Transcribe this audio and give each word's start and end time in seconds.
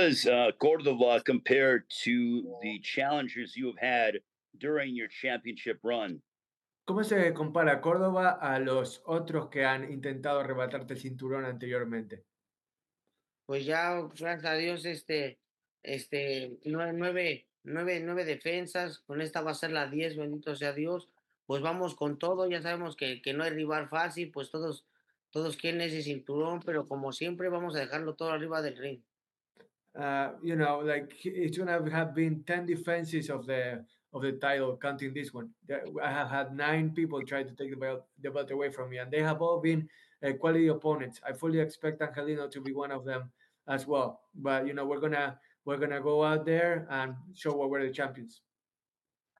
does 0.00 0.26
uh, 0.26 0.50
Cordova 0.58 1.20
compare 1.20 1.84
to 2.04 2.58
the 2.62 2.80
challengers 2.80 3.56
you 3.56 3.66
have 3.66 3.78
had 3.78 4.20
during 4.58 4.94
your 4.94 5.08
championship 5.08 5.78
run? 5.82 6.22
¿Cómo 6.86 7.04
se 7.04 7.32
compara 7.34 7.80
Córdoba 7.80 8.38
a 8.40 8.58
los 8.58 9.02
otros 9.04 9.48
que 9.48 9.64
han 9.64 9.92
intentado 9.92 10.40
arrebatarte 10.40 10.94
el 10.94 11.00
cinturón 11.00 11.44
anteriormente? 11.44 12.24
Pues 13.46 13.64
ya, 13.64 14.00
gracias 14.18 14.44
a 14.44 14.54
Dios, 14.54 14.84
este, 14.84 15.38
este, 15.82 16.58
nueve, 16.64 16.92
nueve, 16.94 17.46
nueve, 17.64 18.00
nueve 18.00 18.24
defensas, 18.24 18.98
con 19.00 19.20
esta 19.20 19.42
va 19.42 19.52
a 19.52 19.54
ser 19.54 19.70
la 19.70 19.86
diez, 19.86 20.16
bendito 20.16 20.56
sea 20.56 20.72
Dios. 20.72 21.08
Pues 21.46 21.62
vamos 21.62 21.94
con 21.94 22.18
todo, 22.18 22.48
ya 22.48 22.62
sabemos 22.62 22.96
que, 22.96 23.20
que 23.22 23.34
no 23.34 23.44
hay 23.44 23.50
rival 23.50 23.88
fácil, 23.88 24.30
pues 24.30 24.50
todos, 24.50 24.84
todos 25.30 25.56
quieren 25.56 25.80
ese 25.80 26.02
cinturón, 26.02 26.60
pero 26.64 26.86
como 26.86 27.12
siempre 27.12 27.48
vamos 27.48 27.76
a 27.76 27.80
dejarlo 27.80 28.14
todo 28.14 28.30
arriba 28.30 28.62
del 28.62 28.76
ring. 28.76 29.00
Uh, 30.00 30.30
you 30.42 30.56
know, 30.56 30.78
like 30.78 31.12
it's 31.24 31.58
gonna 31.58 31.90
have 31.90 32.14
been 32.14 32.42
10 32.46 32.66
defenses 32.66 33.28
of 33.28 33.46
the 33.46 33.84
of 34.12 34.22
the 34.22 34.32
title, 34.32 34.76
counting 34.80 35.12
this 35.12 35.32
one. 35.32 35.50
I 36.02 36.10
have 36.10 36.30
had 36.30 36.56
nine 36.56 36.90
people 36.90 37.22
try 37.22 37.42
to 37.42 37.54
take 37.54 37.70
the 37.70 37.76
belt, 37.76 38.04
the 38.22 38.30
belt 38.30 38.50
away 38.50 38.70
from 38.70 38.90
me, 38.90 38.98
and 38.98 39.10
they 39.10 39.22
have 39.22 39.42
all 39.42 39.60
been 39.60 39.88
uh, 40.26 40.32
quality 40.32 40.68
opponents. 40.68 41.20
I 41.26 41.32
fully 41.32 41.60
expect 41.60 42.02
Angelino 42.02 42.48
to 42.48 42.60
be 42.60 42.72
one 42.72 42.90
of 42.90 43.04
them 43.04 43.30
as 43.68 43.86
well. 43.86 44.20
But 44.34 44.66
you 44.66 44.72
know, 44.72 44.86
we're 44.86 45.00
gonna 45.00 45.38
we're 45.66 45.76
gonna 45.76 46.00
go 46.00 46.24
out 46.24 46.46
there 46.46 46.86
and 46.90 47.14
show 47.34 47.54
what 47.54 47.68
we're 47.68 47.86
the 47.86 47.92
champions. 47.92 48.40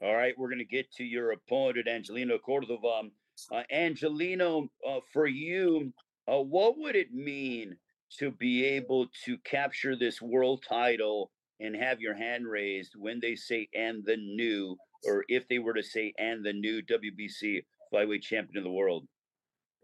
All 0.02 0.14
right, 0.14 0.34
we're 0.36 0.54
to 0.54 0.64
get 0.64 0.92
to 0.92 1.04
your 1.04 1.32
opponent, 1.32 1.88
Angelino 1.88 2.38
Cordova. 2.38 3.08
Uh, 3.50 3.62
Angelino, 3.70 4.68
uh, 4.86 5.00
for 5.12 5.26
you, 5.26 5.92
uh, 6.30 6.40
what 6.40 6.78
would 6.78 6.96
it 6.96 7.12
mean 7.14 7.76
to 8.18 8.30
be 8.30 8.64
able 8.64 9.06
to 9.24 9.38
capture 9.38 9.96
this 9.96 10.20
world 10.20 10.62
title 10.62 11.30
and 11.60 11.76
have 11.76 12.00
your 12.00 12.14
hand 12.14 12.46
raised 12.46 12.94
when 12.96 13.20
they 13.20 13.36
say 13.36 13.68
and 13.74 14.04
the 14.04 14.16
new, 14.16 14.76
or 15.04 15.24
if 15.28 15.46
they 15.48 15.58
were 15.58 15.74
to 15.74 15.82
say 15.82 16.12
and 16.18 16.44
the 16.44 16.52
new 16.52 16.82
WBC 16.82 17.64
flyweight 17.92 18.22
champion 18.22 18.58
of 18.58 18.64
the 18.64 18.70
world? 18.70 19.06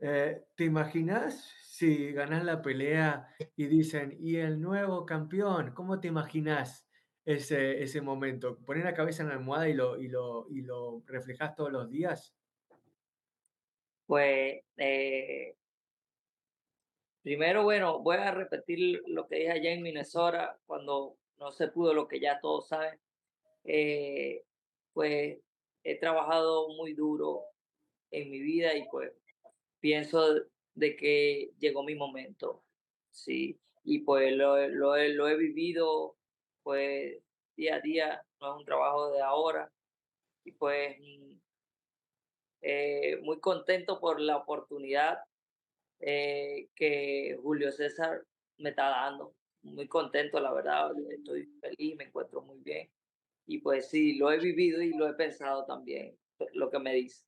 Eh, 0.03 0.35
¿Te 0.57 0.65
imaginas 0.65 1.53
si 1.63 2.13
ganas 2.13 2.45
la 2.45 2.61
pelea 2.61 3.29
y 3.57 3.67
dicen, 3.67 4.17
y 4.21 4.37
el 4.37 4.61
nuevo 4.61 5.07
campeón? 5.07 5.73
¿Cómo 5.75 6.01
te 6.01 6.09
imaginas 6.09 6.87
ese, 7.25 7.83
ese 7.83 8.01
momento? 8.01 8.59
¿Poner 8.65 8.85
la 8.85 8.95
cabeza 8.95 9.23
en 9.23 9.31
la 9.31 9.37
almohada 9.37 9.69
y 9.69 9.75
lo, 9.75 10.01
y 10.01 10.09
lo, 10.09 10.49
y 10.51 10.63
lo 10.63 11.03
reflejas 11.07 11.55
todos 11.55 11.73
los 11.73 11.91
días? 11.91 12.35
Pues, 14.07 14.61
eh, 14.77 15.57
primero, 17.27 17.65
bueno, 17.65 17.99
voy 17.99 18.19
a 18.19 18.31
repetir 18.31 19.03
lo 19.09 19.27
que 19.27 19.35
dije 19.35 19.51
allá 19.51 19.73
en 19.73 19.83
Minnesota 19.83 20.61
cuando 20.65 21.17
no 21.39 21.51
se 21.51 21.67
pudo 21.67 21.93
lo 21.93 22.07
que 22.07 22.21
ya 22.21 22.39
todos 22.39 22.69
saben. 22.69 23.01
Pues 24.93 25.41
he 25.83 25.99
trabajado 25.99 26.69
muy 26.77 26.95
duro 26.95 27.43
en 28.13 28.31
mi 28.31 28.39
vida 28.39 28.77
y 28.77 28.87
pues 28.91 29.11
pienso 29.81 30.37
de 30.75 30.95
que 30.95 31.51
llegó 31.59 31.83
mi 31.83 31.97
momento, 31.97 32.63
sí, 33.11 33.59
y 33.83 33.99
pues 34.05 34.33
lo, 34.37 34.65
lo, 34.69 34.97
lo 34.97 35.29
he 35.29 35.37
vivido 35.37 36.17
pues 36.63 37.19
día 37.57 37.75
a 37.75 37.81
día, 37.81 38.23
no 38.41 38.53
es 38.53 38.59
un 38.61 38.65
trabajo 38.65 39.11
de 39.11 39.21
ahora, 39.21 39.73
y 40.45 40.53
pues 40.53 40.97
mm, 41.01 41.33
eh, 42.61 43.17
muy 43.21 43.41
contento 43.41 43.99
por 43.99 44.21
la 44.21 44.37
oportunidad 44.37 45.19
eh, 46.01 46.69
que 46.75 47.39
Julio 47.43 47.73
César 47.73 48.25
me 48.59 48.71
está 48.71 48.89
dando. 48.89 49.35
Muy 49.63 49.89
contento, 49.89 50.39
la 50.39 50.53
verdad, 50.53 50.93
estoy 51.11 51.49
feliz, 51.61 51.97
me 51.97 52.05
encuentro 52.05 52.43
muy 52.43 52.61
bien. 52.61 52.89
Y 53.47 53.59
pues 53.59 53.89
sí, 53.89 54.17
lo 54.17 54.31
he 54.31 54.39
vivido 54.39 54.81
y 54.83 54.95
lo 54.95 55.09
he 55.09 55.15
pensado 55.15 55.65
también, 55.67 56.17
lo 56.55 56.71
que 56.71 56.79
me 56.79 56.95
dice. 56.95 57.25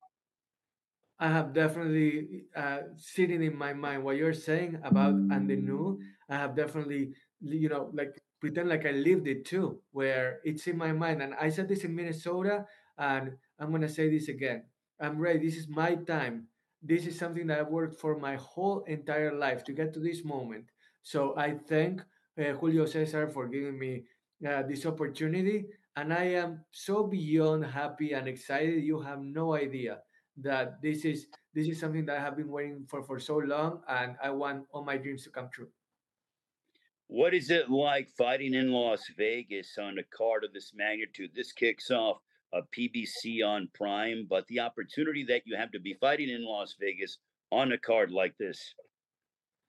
I 1.21 1.29
have 1.29 1.53
definitely 1.53 2.45
uh, 2.55 2.83
sitting 2.97 3.43
in 3.43 3.57
my 3.57 3.73
mind 3.73 4.05
what 4.05 4.17
you're 4.17 4.33
saying 4.33 4.79
about 4.85 5.15
and 5.15 5.51
the 5.51 5.57
new. 5.57 5.99
I 6.31 6.37
have 6.37 6.55
definitely, 6.55 7.13
you 7.41 7.69
know, 7.69 7.91
like 7.93 8.23
pretend 8.41 8.69
like 8.69 8.87
I 8.87 8.93
lived 8.93 9.27
it 9.27 9.45
too, 9.45 9.81
where 9.91 10.39
it's 10.45 10.69
in 10.69 10.79
my 10.79 10.93
mind. 10.93 11.23
And 11.23 11.35
I 11.35 11.49
said 11.49 11.69
this 11.69 11.83
in 11.83 11.95
Minnesota, 11.95 12.67
and 12.97 13.33
I'm 13.59 13.73
gonna 13.73 13.89
say 13.89 14.09
this 14.09 14.29
again. 14.29 14.63
I'm 15.01 15.19
ready. 15.19 15.41
This 15.41 15.57
is 15.57 15.69
my 15.69 15.97
time. 15.97 16.47
This 16.83 17.07
is 17.07 17.19
something 17.19 17.47
that 17.49 17.61
I've 17.61 17.69
worked 17.69 17.99
for 18.01 18.19
my 18.19 18.37
whole 18.37 18.85
entire 18.85 19.35
life 19.35 19.65
to 19.65 19.73
get 19.73 19.93
to 19.95 20.01
this 20.01 20.25
moment. 20.25 20.67
So 21.03 21.37
I 21.37 21.55
thank 21.69 22.03
uh, 22.39 22.53
Julio 22.53 22.87
Cesar 22.87 23.29
for 23.29 23.49
giving 23.49 23.79
me 23.79 24.05
uh, 24.47 24.63
this 24.63 24.87
opportunity, 24.87 25.67
and 25.97 26.13
I 26.13 26.25
am 26.39 26.65
so 26.71 27.05
beyond 27.05 27.65
happy 27.65 28.13
and 28.13 28.29
excited. 28.29 28.85
You 28.85 29.01
have 29.01 29.21
no 29.21 29.55
idea 29.55 29.99
that 30.37 30.81
this 30.81 31.05
is 31.05 31.27
this 31.55 31.67
is 31.67 31.81
something 31.81 32.07
that 32.07 32.19
I 32.19 32.21
have 32.21 32.37
been 32.37 32.51
waiting 32.51 32.87
for 32.89 33.03
for 33.03 33.19
so 33.19 33.39
long, 33.39 33.83
and 33.89 34.17
I 34.23 34.31
want 34.31 34.67
all 34.71 34.85
my 34.85 34.97
dreams 34.97 35.25
to 35.25 35.31
come 35.31 35.49
true. 35.53 35.69
What 37.09 37.35
is 37.35 37.51
it 37.51 37.71
like 37.71 38.09
fighting 38.11 38.55
in 38.55 38.71
Las 38.71 39.03
Vegas 39.17 39.79
on 39.79 39.99
a 39.99 40.05
card 40.05 40.45
of 40.45 40.53
this 40.53 40.73
magnitude? 40.75 41.31
This 41.35 41.53
kicks 41.53 41.91
off 41.91 42.19
a 42.53 42.63
PBC 42.63 43.45
on 43.45 43.69
Prime, 43.75 44.27
but 44.29 44.47
the 44.49 44.61
opportunity 44.61 45.25
that 45.25 45.43
you 45.45 45.57
have 45.57 45.71
to 45.73 45.81
be 45.81 45.95
fighting 45.95 46.29
in 46.29 46.45
Las 46.45 46.77
Vegas 46.79 47.19
on 47.51 47.73
a 47.73 47.79
card 47.79 48.11
like 48.11 48.37
this. 48.39 48.75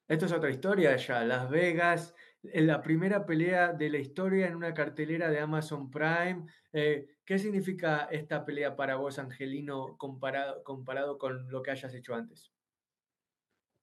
Esto 0.10 0.26
es 0.26 0.32
otra 0.32 0.50
historia 0.50 0.96
ya. 0.96 1.24
Las 1.24 1.50
Vegas, 1.50 2.16
en 2.44 2.66
la 2.68 2.82
primera 2.82 3.26
pelea 3.26 3.74
de 3.74 3.90
la 3.90 4.00
historia 4.00 4.48
en 4.48 4.56
una 4.56 4.74
cartelera 4.74 5.30
de 5.30 5.40
Amazon 5.40 5.92
Prime. 5.92 6.46
Eh, 6.74 7.06
¿Qué 7.26 7.38
significa 7.38 8.08
esta 8.12 8.44
pelea 8.44 8.76
para 8.76 8.96
vos, 8.96 9.20
Angelino, 9.20 9.96
comparado, 9.98 10.64
comparado 10.64 11.18
con 11.20 11.50
lo 11.52 11.62
que 11.62 11.72
hayas 11.72 11.94
hecho 11.94 12.16
antes? 12.16 12.52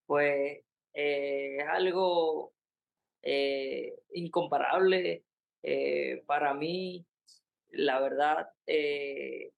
Pues 0.06 0.64
eh, 0.94 1.56
es 1.58 1.68
algo 1.68 2.52
eh, 3.22 3.92
incomparable 4.12 5.24
eh, 5.62 6.22
para 6.26 6.54
mí, 6.54 7.04
la 7.76 8.00
verdad, 8.00 8.48
eh, 8.66 9.52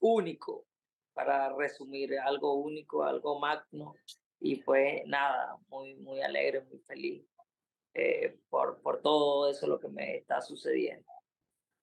único, 0.00 0.66
para 1.12 1.54
resumir, 1.56 2.18
algo 2.18 2.54
único, 2.54 3.04
algo 3.04 3.38
magno. 3.38 3.94
Y 4.40 4.56
pues 4.62 5.02
nada, 5.06 5.56
muy, 5.68 5.94
muy 5.96 6.20
alegre, 6.20 6.62
muy 6.62 6.78
feliz 6.80 7.24
eh, 7.94 8.36
por, 8.50 8.80
por 8.82 9.00
todo 9.00 9.50
eso 9.50 9.66
lo 9.66 9.80
que 9.80 9.88
me 9.88 10.16
está 10.16 10.40
sucediendo. 10.40 11.06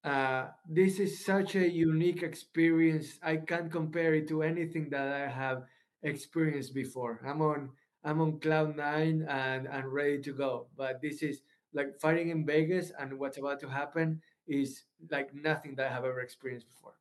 Uh, 0.03 0.47
this 0.67 0.99
is 0.99 1.23
such 1.23 1.55
a 1.55 1.69
unique 1.69 2.23
experience. 2.23 3.19
I 3.21 3.37
can't 3.37 3.71
compare 3.71 4.15
it 4.15 4.27
to 4.29 4.41
anything 4.41 4.89
that 4.89 5.07
I 5.13 5.27
have 5.27 5.63
experienced 6.01 6.73
before. 6.73 7.21
I'm 7.23 7.41
on 7.41 7.69
I'm 8.03 8.19
on 8.19 8.39
cloud 8.39 8.75
nine 8.75 9.27
and 9.29 9.67
and 9.67 9.85
ready 9.93 10.19
to 10.23 10.33
go. 10.33 10.67
But 10.75 11.01
this 11.01 11.21
is 11.21 11.41
like 11.73 11.99
fighting 11.99 12.29
in 12.29 12.45
Vegas, 12.45 12.91
and 12.99 13.17
what's 13.17 13.37
about 13.37 13.59
to 13.61 13.69
happen 13.69 14.21
is 14.47 14.83
like 15.09 15.33
nothing 15.33 15.75
that 15.75 15.87
I 15.87 15.93
have 15.93 16.05
ever 16.05 16.21
experienced 16.21 16.67
before. 16.67 16.93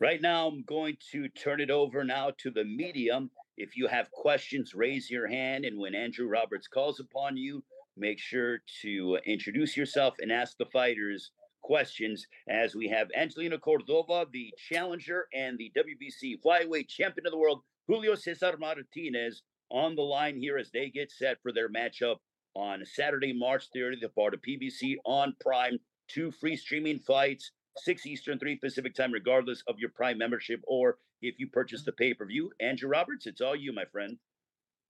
Right 0.00 0.22
now, 0.22 0.46
I'm 0.46 0.62
going 0.62 0.96
to 1.10 1.28
turn 1.28 1.60
it 1.60 1.70
over 1.70 2.04
now 2.04 2.30
to 2.38 2.50
the 2.50 2.64
medium. 2.64 3.30
If 3.56 3.76
you 3.76 3.88
have 3.88 4.10
questions, 4.12 4.72
raise 4.74 5.10
your 5.10 5.26
hand. 5.26 5.64
And 5.64 5.76
when 5.78 5.94
Andrew 5.94 6.28
Roberts 6.28 6.68
calls 6.68 7.00
upon 7.00 7.36
you, 7.36 7.64
make 7.96 8.20
sure 8.20 8.60
to 8.82 9.16
uh, 9.16 9.20
introduce 9.26 9.76
yourself 9.76 10.14
and 10.20 10.30
ask 10.30 10.56
the 10.56 10.66
fighters 10.66 11.32
questions 11.62 12.24
as 12.48 12.76
we 12.76 12.88
have 12.88 13.08
Angelina 13.16 13.58
Cordova, 13.58 14.26
the 14.32 14.54
challenger 14.70 15.26
and 15.34 15.58
the 15.58 15.72
WBC 15.76 16.40
flyweight 16.40 16.86
champion 16.86 17.26
of 17.26 17.32
the 17.32 17.38
world, 17.38 17.62
Julio 17.88 18.14
Cesar 18.14 18.56
Martinez, 18.56 19.42
on 19.70 19.96
the 19.96 20.02
line 20.02 20.36
here 20.36 20.58
as 20.58 20.70
they 20.70 20.88
get 20.88 21.10
set 21.10 21.42
for 21.42 21.52
their 21.52 21.68
matchup 21.68 22.18
on 22.54 22.84
Saturday, 22.84 23.32
March 23.32 23.66
30th, 23.74 24.00
the 24.00 24.08
part 24.10 24.34
of 24.34 24.40
PBC 24.42 24.96
on 25.04 25.34
Prime. 25.40 25.78
Two 26.08 26.30
free 26.30 26.56
streaming 26.56 26.98
fights, 27.00 27.50
6 27.76 28.06
Eastern, 28.06 28.38
3 28.38 28.56
Pacific 28.56 28.94
time, 28.94 29.12
regardless 29.12 29.62
of 29.68 29.78
your 29.78 29.90
Prime 29.90 30.16
membership 30.16 30.60
or 30.66 30.96
if 31.20 31.34
you 31.38 31.48
purchase 31.48 31.84
the 31.84 31.92
pay 31.92 32.14
per 32.14 32.24
view. 32.24 32.50
Andrew 32.60 32.88
Roberts, 32.88 33.26
it's 33.26 33.40
all 33.40 33.54
you, 33.54 33.72
my 33.72 33.84
friend. 33.92 34.16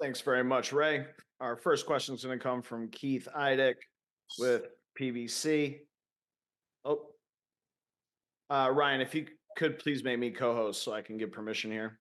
Thanks 0.00 0.20
very 0.20 0.44
much, 0.44 0.72
Ray. 0.72 1.06
Our 1.40 1.56
first 1.56 1.86
question 1.86 2.14
is 2.14 2.24
going 2.24 2.38
to 2.38 2.42
come 2.42 2.62
from 2.62 2.88
Keith 2.90 3.26
Idek 3.36 3.74
with 4.38 4.66
PBC. 5.00 5.78
Oh, 6.84 7.06
uh, 8.50 8.70
Ryan, 8.72 9.00
if 9.00 9.14
you 9.14 9.26
could 9.56 9.78
please 9.78 10.04
make 10.04 10.18
me 10.18 10.30
co-host 10.30 10.82
so 10.82 10.92
I 10.92 11.02
can 11.02 11.18
give 11.18 11.32
permission 11.32 11.70
here. 11.70 11.98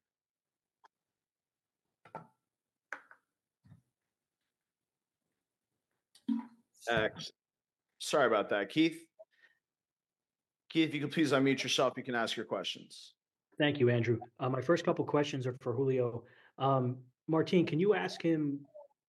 X. 6.89 7.31
Sorry 7.99 8.27
about 8.27 8.49
that, 8.49 8.69
Keith. 8.69 8.99
Keith, 10.69 10.89
if 10.89 10.95
you 10.95 11.01
could 11.01 11.11
please 11.11 11.31
unmute 11.31 11.63
yourself, 11.63 11.93
you 11.97 12.03
can 12.03 12.15
ask 12.15 12.35
your 12.35 12.45
questions. 12.45 13.13
Thank 13.57 13.79
you, 13.79 13.89
Andrew. 13.89 14.19
Uh, 14.39 14.49
my 14.49 14.61
first 14.61 14.85
couple 14.85 15.03
questions 15.05 15.47
are 15.47 15.55
for 15.61 15.73
Julio. 15.73 16.23
Um, 16.59 16.97
Martin, 17.27 17.65
can 17.65 17.79
you 17.79 17.95
ask 17.95 18.21
him 18.21 18.59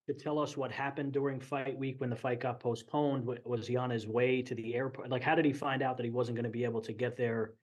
to 0.06 0.14
tell 0.14 0.38
us 0.38 0.56
what 0.56 0.72
happened 0.72 1.12
during 1.12 1.38
fight 1.38 1.76
week 1.76 2.00
when 2.00 2.08
the 2.08 2.16
fight 2.16 2.40
got 2.40 2.60
postponed? 2.60 3.28
Was 3.44 3.66
he 3.66 3.76
on 3.76 3.90
his 3.90 4.06
way 4.06 4.40
to 4.42 4.54
the 4.54 4.74
airport? 4.74 5.10
Like, 5.10 5.22
how 5.22 5.34
did 5.34 5.44
he 5.44 5.52
find 5.52 5.82
out 5.82 5.96
that 5.98 6.04
he 6.04 6.10
wasn't 6.10 6.36
going 6.36 6.44
to 6.44 6.50
be 6.50 6.64
able 6.64 6.80
to 6.80 6.92
get 6.92 7.16
there 7.16 7.54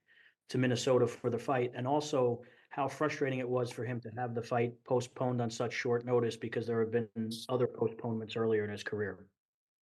to 0.50 0.58
Minnesota 0.58 1.08
for 1.08 1.28
the 1.28 1.38
fight? 1.38 1.72
And 1.74 1.86
also, 1.86 2.42
how 2.70 2.86
frustrating 2.86 3.38
it 3.38 3.48
was 3.48 3.72
for 3.72 3.84
him 3.84 4.00
to 4.00 4.10
have 4.16 4.34
the 4.34 4.42
fight 4.42 4.72
postponed 4.86 5.40
on 5.40 5.50
such 5.50 5.72
short 5.72 6.04
notice 6.04 6.36
because 6.36 6.66
there 6.66 6.80
have 6.80 6.92
been 6.92 7.08
other 7.48 7.66
postponements 7.66 8.36
earlier 8.36 8.64
in 8.64 8.70
his 8.70 8.84
career. 8.84 9.26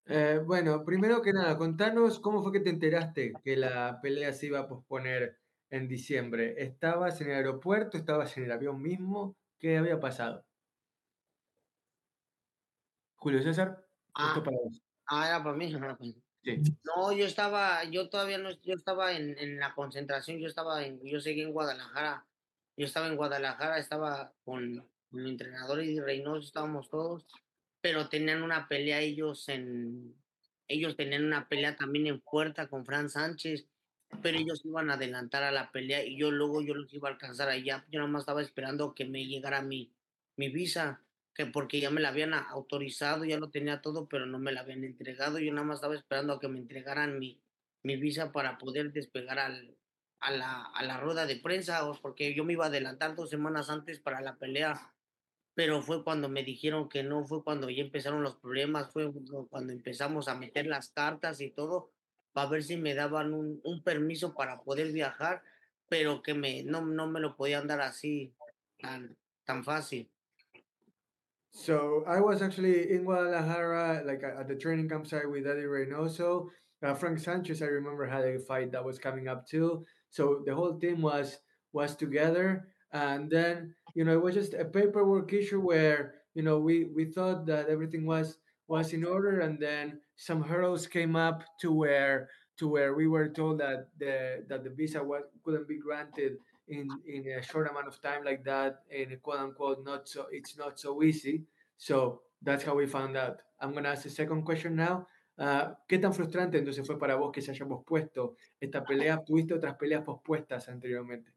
Eh, 0.05 0.41
bueno, 0.45 0.83
primero 0.83 1.21
que 1.21 1.31
nada, 1.33 1.57
contanos 1.57 2.19
cómo 2.19 2.44
fue 2.44 2.51
que 2.51 2.59
te 2.59 2.69
enteraste 2.69 3.33
que 3.44 3.55
la 3.55 4.00
pelea 4.01 4.33
se 4.33 4.47
iba 4.47 4.59
a 4.59 4.67
posponer 4.67 5.39
en 5.69 5.88
diciembre. 5.88 6.55
¿Estabas 6.63 7.21
en 7.21 7.29
el 7.29 7.38
aeropuerto? 7.38 7.97
¿Estabas 7.97 8.38
en 8.38 8.45
el 8.45 8.51
avión 8.51 8.81
mismo? 8.81 9.38
¿Qué 9.59 9.77
había 9.77 10.00
pasado? 10.00 10.45
Julio 13.15 13.41
César, 13.41 13.88
Ah, 14.15 14.27
esto 14.27 14.44
para 14.44 14.57
vos. 14.57 14.81
ah, 15.07 15.27
era 15.27 15.44
para 15.44 15.55
mí. 15.57 15.73
ah, 15.75 15.95
pues. 15.97 16.15
Sí. 16.44 16.61
No, 16.83 17.11
yo 17.13 17.25
estaba, 17.25 17.83
yo 17.85 18.09
todavía 18.09 18.38
no, 18.38 18.51
yo 18.51 18.73
estaba 18.75 19.13
en, 19.13 19.38
en 19.39 19.59
la 19.59 19.73
concentración, 19.75 20.39
yo 20.39 20.47
estaba 20.47 20.85
en, 20.85 21.01
yo 21.05 21.19
seguí 21.21 21.41
en 21.41 21.53
Guadalajara, 21.53 22.27
yo 22.77 22.85
estaba 22.85 23.07
en 23.07 23.17
Guadalajara, 23.17 23.79
estaba 23.79 24.35
con 24.44 24.89
mi 25.11 25.29
entrenador 25.31 25.83
y 25.83 26.00
Reynoso, 26.00 26.41
estábamos 26.47 26.89
todos, 26.89 27.25
pero 27.83 28.07
tenían 28.07 28.44
una 28.44 28.69
pelea 28.69 29.01
ellos 29.01 29.50
en, 29.50 30.15
ellos 30.69 30.95
tenían 30.95 31.25
una 31.25 31.50
pelea 31.50 31.75
también 31.75 32.07
en 32.07 32.21
Puerta 32.21 32.69
con 32.69 32.85
Fran 32.85 33.09
Sánchez, 33.09 33.68
pero 34.21 34.38
ellos 34.38 34.62
iban 34.63 34.89
a 34.89 34.94
adelantar 34.94 35.44
a 35.44 35.51
la 35.51 35.69
pelea 35.69 36.01
y 36.06 36.15
yo 36.15 36.31
luego 36.31 36.62
yo 36.62 36.75
los 36.75 36.94
iba 36.94 37.09
a 37.09 37.12
alcanzar 37.12 37.50
allá, 37.50 37.85
yo 37.89 38.00
nada 38.00 38.09
más 38.09 38.21
estaba 38.21 38.41
esperando 38.41 38.95
que 38.95 39.03
me 39.03 39.25
llegara 39.25 39.62
mi, 39.62 39.91
mi 40.38 40.47
visa, 40.47 41.01
que 41.35 41.45
porque 41.45 41.81
ya 41.81 41.89
me 41.89 42.00
la 42.00 42.07
habían 42.07 42.33
autorizado, 42.33 43.25
ya 43.25 43.38
lo 43.38 43.50
tenía 43.50 43.81
todo, 43.81 44.07
pero 44.07 44.25
no 44.25 44.39
me 44.39 44.53
la 44.53 44.62
habían 44.62 44.86
entregado. 44.86 45.39
Yo 45.39 45.51
nada 45.51 45.68
más 45.68 45.79
estaba 45.79 45.95
esperando 45.95 46.31
a 46.31 46.39
que 46.39 46.47
me 46.47 46.59
entregaran 46.59 47.19
mi, 47.19 47.41
mi 47.81 47.97
visa 47.97 48.31
para 48.31 48.57
poder 48.59 48.94
despegar 48.94 49.39
al, 49.39 49.75
a, 50.21 50.31
la, 50.31 50.63
a 50.63 50.83
la 50.83 51.01
rueda 51.01 51.25
de 51.25 51.36
prensa, 51.36 51.81
porque 52.01 52.33
yo 52.33 52.45
me 52.45 52.53
iba 52.53 52.63
a 52.63 52.69
adelantar 52.69 53.13
dos 53.15 53.29
semanas 53.29 53.69
antes 53.69 54.00
para 54.00 54.21
la 54.21 54.38
pelea, 54.38 54.92
pero 55.55 55.81
fue 55.81 56.03
cuando 56.03 56.29
me 56.29 56.44
dijeron 56.44 56.89
que 56.89 57.03
no, 57.03 57.25
fue 57.25 57.44
cuando 57.44 57.69
ya 57.69 57.83
empezaron 57.83 58.23
los 58.23 58.35
problemas, 58.38 58.91
fue 58.91 59.11
cu- 59.11 59.47
cuando 59.50 59.73
empezamos 59.73 60.27
a 60.27 60.35
meter 60.35 60.65
las 60.65 60.89
cartas 60.89 61.41
y 61.41 61.51
todo, 61.51 61.91
para 62.33 62.50
ver 62.50 62.63
si 62.63 62.77
me 62.77 62.95
daban 62.95 63.33
un, 63.33 63.61
un 63.63 63.83
permiso 63.83 64.33
para 64.33 64.61
poder 64.61 64.91
viajar, 64.91 65.44
pero 65.88 66.23
que 66.23 66.33
me, 66.33 66.63
no, 66.63 66.85
no 66.85 67.07
me 67.07 67.19
lo 67.19 67.35
podían 67.35 67.67
dar 67.67 67.81
así 67.81 68.33
tan, 68.79 69.15
tan 69.45 69.63
fácil. 69.63 70.09
So 71.55 72.03
I 72.07 72.19
was 72.19 72.41
actually 72.41 72.91
in 72.91 73.03
Guadalajara, 73.03 74.01
like 74.05 74.23
at 74.23 74.38
at 74.38 74.47
the 74.47 74.55
training 74.55 74.89
campsite 74.89 75.29
with 75.29 75.45
Eddie 75.45 75.69
Reynoso. 75.69 76.50
Uh, 76.81 76.95
Frank 76.95 77.19
Sanchez, 77.19 77.61
I 77.61 77.67
remember 77.67 78.07
had 78.07 78.25
a 78.25 78.39
fight 78.39 78.71
that 78.71 78.83
was 78.83 78.97
coming 78.97 79.27
up 79.27 79.45
too. 79.47 79.85
So 80.09 80.41
the 80.47 80.55
whole 80.55 80.79
team 80.79 81.03
was 81.03 81.38
was 81.71 81.95
together, 81.95 82.67
and 82.93 83.29
then 83.29 83.75
you 83.95 84.03
know 84.03 84.13
it 84.13 84.21
was 84.21 84.35
just 84.35 84.53
a 84.53 84.65
paperwork 84.65 85.33
issue 85.33 85.59
where 85.59 86.15
you 86.33 86.43
know 86.43 86.59
we 86.59 86.85
we 86.95 87.05
thought 87.05 87.45
that 87.45 87.67
everything 87.67 88.05
was 88.05 88.37
was 88.67 88.93
in 88.93 89.03
order, 89.03 89.41
and 89.41 89.59
then 89.59 89.99
some 90.15 90.41
hurdles 90.41 90.87
came 90.87 91.15
up 91.15 91.43
to 91.59 91.71
where 91.71 92.29
to 92.57 92.67
where 92.67 92.93
we 92.93 93.07
were 93.07 93.27
told 93.27 93.59
that 93.59 93.89
the 93.99 94.45
that 94.47 94.63
the 94.63 94.69
visa 94.69 95.03
was, 95.03 95.23
couldn't 95.43 95.67
be 95.67 95.77
granted 95.77 96.37
in 96.67 96.87
in 97.05 97.27
a 97.27 97.41
short 97.41 97.69
amount 97.69 97.87
of 97.87 98.01
time 98.01 98.23
like 98.23 98.43
that 98.45 98.83
in 98.89 99.11
a 99.11 99.17
quote 99.17 99.39
unquote 99.39 99.83
not 99.83 100.07
so 100.07 100.27
it's 100.31 100.57
not 100.57 100.79
so 100.79 101.03
easy 101.03 101.43
so 101.77 102.21
that's 102.41 102.63
how 102.63 102.73
we 102.73 102.85
found 102.85 103.17
out 103.17 103.41
i'm 103.59 103.73
going 103.73 103.83
to 103.83 103.89
ask 103.89 104.03
the 104.03 104.09
second 104.09 104.43
question 104.43 104.73
now 104.73 105.05
Ah, 105.37 105.79
¿Qué 105.87 105.97
tan 105.97 106.13
frustrante 106.13 106.59
entonces 106.59 106.85
fue 106.85 106.99
para 106.99 107.15
vos 107.15 107.31
que 107.31 107.41
se 107.41 107.51
haya 107.51 107.65
pospuesto 107.65 108.35
esta 108.59 108.83
pelea? 108.83 109.23
¿Tuviste 109.23 109.55
otras 109.55 109.75
peleas 109.77 110.03
pospuestas 110.03 110.69
anteriormente? 110.69 111.32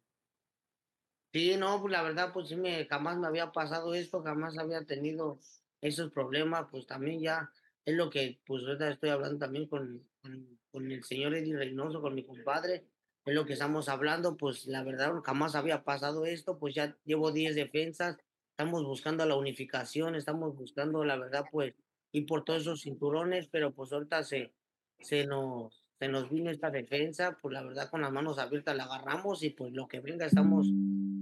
Sí, 1.32 1.56
no, 1.56 1.80
pues 1.80 1.92
la 1.92 2.02
verdad, 2.02 2.32
pues 2.32 2.48
sí, 2.48 2.56
me, 2.56 2.86
jamás 2.86 3.18
me 3.18 3.26
había 3.26 3.52
pasado 3.52 3.94
esto, 3.94 4.22
jamás 4.22 4.56
había 4.58 4.84
tenido 4.84 5.38
esos 5.82 6.10
problemas, 6.12 6.66
pues 6.70 6.86
también 6.86 7.20
ya 7.20 7.50
es 7.84 7.94
lo 7.94 8.08
que, 8.08 8.40
pues 8.46 8.64
ahorita 8.64 8.88
estoy 8.90 9.10
hablando 9.10 9.38
también 9.38 9.68
con, 9.68 10.08
con, 10.22 10.58
con 10.70 10.90
el 10.90 11.04
señor 11.04 11.34
Eddie 11.34 11.56
Reynoso, 11.56 12.00
con 12.00 12.14
mi 12.14 12.24
compadre, 12.24 12.86
es 13.26 13.34
lo 13.34 13.44
que 13.44 13.52
estamos 13.54 13.88
hablando, 13.88 14.36
pues 14.36 14.66
la 14.66 14.82
verdad 14.82 15.12
jamás 15.24 15.54
había 15.54 15.84
pasado 15.84 16.24
esto, 16.26 16.58
pues 16.58 16.74
ya 16.74 16.96
llevo 17.04 17.32
10 17.32 17.54
defensas, 17.54 18.16
estamos 18.50 18.84
buscando 18.84 19.26
la 19.26 19.36
unificación, 19.36 20.14
estamos 20.14 20.56
buscando, 20.56 21.04
la 21.04 21.16
verdad, 21.16 21.44
pues, 21.50 21.74
ir 22.12 22.24
por 22.26 22.44
todos 22.44 22.62
esos 22.62 22.82
cinturones, 22.82 23.48
pero 23.48 23.72
pues 23.74 23.92
ahorita 23.92 24.22
se, 24.22 24.54
se 25.00 25.26
nos, 25.26 25.84
se 25.98 26.08
nos 26.08 26.30
vino 26.30 26.50
esta 26.50 26.70
defensa, 26.70 27.36
pues 27.42 27.52
la 27.52 27.62
verdad 27.62 27.90
con 27.90 28.00
las 28.02 28.12
manos 28.12 28.38
abiertas 28.38 28.76
la 28.76 28.84
agarramos 28.84 29.42
y 29.42 29.50
pues 29.50 29.72
lo 29.72 29.86
que 29.88 30.00
venga 30.00 30.24
estamos 30.26 30.72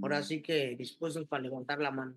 ahora 0.05 0.23
sí 0.23 0.41
que 0.41 0.75
dispuestos 0.77 1.27
para 1.27 1.41
levantar 1.43 1.79
la 1.79 1.91
mano. 1.91 2.15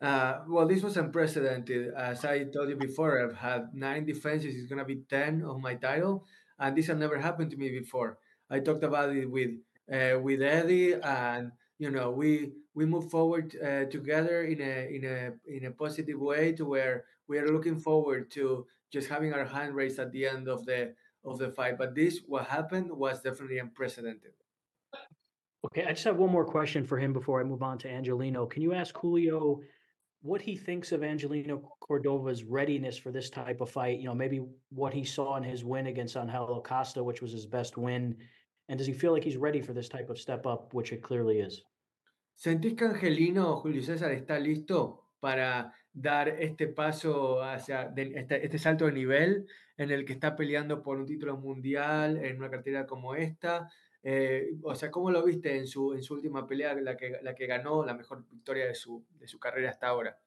Uh, 0.00 0.44
well, 0.48 0.66
this 0.66 0.82
was 0.82 0.96
unprecedented. 0.96 1.92
As 1.94 2.24
I 2.24 2.44
told 2.44 2.68
you 2.68 2.76
before, 2.76 3.20
I've 3.20 3.36
had 3.36 3.74
nine 3.74 4.04
defenses. 4.04 4.54
It's 4.54 4.68
going 4.68 4.78
to 4.78 4.84
be 4.84 5.02
10 5.08 5.42
of 5.42 5.60
my 5.60 5.74
title. 5.74 6.24
And 6.58 6.76
this 6.76 6.86
had 6.86 6.98
never 6.98 7.18
happened 7.18 7.50
to 7.50 7.56
me 7.56 7.70
before. 7.70 8.18
I 8.50 8.60
talked 8.60 8.84
about 8.84 9.14
it 9.14 9.26
with 9.26 9.50
uh, 9.92 10.18
with 10.20 10.42
Eddie, 10.42 10.94
and 10.94 11.52
you 11.78 11.90
know, 11.90 12.10
we 12.10 12.52
we 12.74 12.84
move 12.84 13.10
forward 13.10 13.56
uh, 13.56 13.84
together 13.86 14.42
in 14.44 14.60
a 14.60 14.94
in 14.94 15.04
a 15.04 15.32
in 15.46 15.66
a 15.66 15.70
positive 15.70 16.18
way 16.18 16.52
to 16.52 16.64
where 16.64 17.04
we 17.28 17.38
are 17.38 17.48
looking 17.48 17.78
forward 17.78 18.30
to 18.32 18.66
just 18.92 19.08
having 19.08 19.32
our 19.32 19.44
hand 19.44 19.74
raised 19.74 19.98
at 19.98 20.12
the 20.12 20.26
end 20.26 20.48
of 20.48 20.64
the 20.66 20.94
of 21.24 21.38
the 21.38 21.50
fight. 21.50 21.78
But 21.78 21.94
this, 21.94 22.20
what 22.26 22.46
happened, 22.46 22.90
was 22.90 23.22
definitely 23.22 23.58
unprecedented. 23.58 24.32
Okay, 25.64 25.84
I 25.84 25.90
just 25.90 26.04
have 26.04 26.18
one 26.18 26.30
more 26.30 26.44
question 26.44 26.84
for 26.84 26.98
him 26.98 27.12
before 27.12 27.40
I 27.40 27.44
move 27.44 27.64
on 27.64 27.78
to 27.78 27.90
Angelino. 27.90 28.46
Can 28.46 28.62
you 28.62 28.74
ask 28.74 28.96
Julio 28.96 29.60
what 30.22 30.40
he 30.40 30.56
thinks 30.56 30.92
of 30.92 31.02
Angelino 31.02 31.60
Cordova's 31.80 32.44
readiness 32.44 32.96
for 32.96 33.10
this 33.10 33.28
type 33.28 33.60
of 33.60 33.68
fight? 33.68 33.98
You 33.98 34.06
know, 34.06 34.14
maybe 34.14 34.40
what 34.70 34.94
he 34.94 35.04
saw 35.04 35.36
in 35.36 35.42
his 35.42 35.64
win 35.64 35.88
against 35.88 36.16
Angelo 36.16 36.62
Costa, 36.62 37.02
which 37.02 37.20
was 37.20 37.32
his 37.32 37.44
best 37.44 37.76
win. 37.76 38.16
And 38.68 38.78
does 38.78 38.86
he 38.86 38.92
feel 38.92 39.12
like 39.12 39.24
he's 39.24 39.36
ready 39.36 39.60
for 39.60 39.72
this 39.72 39.88
type 39.88 40.10
of 40.10 40.18
step 40.18 40.46
up, 40.46 40.74
which 40.74 40.92
it 40.92 41.02
clearly 41.02 41.40
is? 41.40 41.62
¿Sentís 42.36 42.76
que 42.76 42.86
Angelino 42.86 43.56
Julio 43.56 43.82
César 43.82 44.12
está 44.12 44.38
listo 44.38 45.06
para 45.20 45.72
dar 45.92 46.28
este 46.28 46.68
paso 46.68 47.42
hacia 47.42 47.92
este, 47.96 48.44
este 48.44 48.58
salto 48.58 48.86
de 48.86 48.92
nivel 48.92 49.46
en 49.76 49.90
el 49.90 50.04
que 50.04 50.12
está 50.12 50.36
peleando 50.36 50.80
por 50.84 50.98
un 50.98 51.06
título 51.06 51.36
mundial 51.36 52.16
en 52.24 52.36
una 52.36 52.48
cartera 52.48 52.86
como 52.86 53.16
esta? 53.16 53.68
Eh, 54.10 54.54
o 54.62 54.74
sea, 54.74 54.90
¿cómo 54.90 55.10
lo 55.10 55.22
viste 55.22 55.54
en 55.54 55.66
su, 55.66 55.92
en 55.92 56.02
su 56.02 56.14
última 56.14 56.46
pelea, 56.46 56.74
la 56.76 56.96
que, 56.96 57.18
la 57.20 57.34
que 57.34 57.46
ganó 57.46 57.84
la 57.84 57.92
mejor 57.92 58.26
victoria 58.30 58.66
de 58.66 58.74
su, 58.74 59.04
de 59.18 59.28
su 59.28 59.38
carrera 59.38 59.68
hasta 59.68 59.88
ahora? 59.88 60.18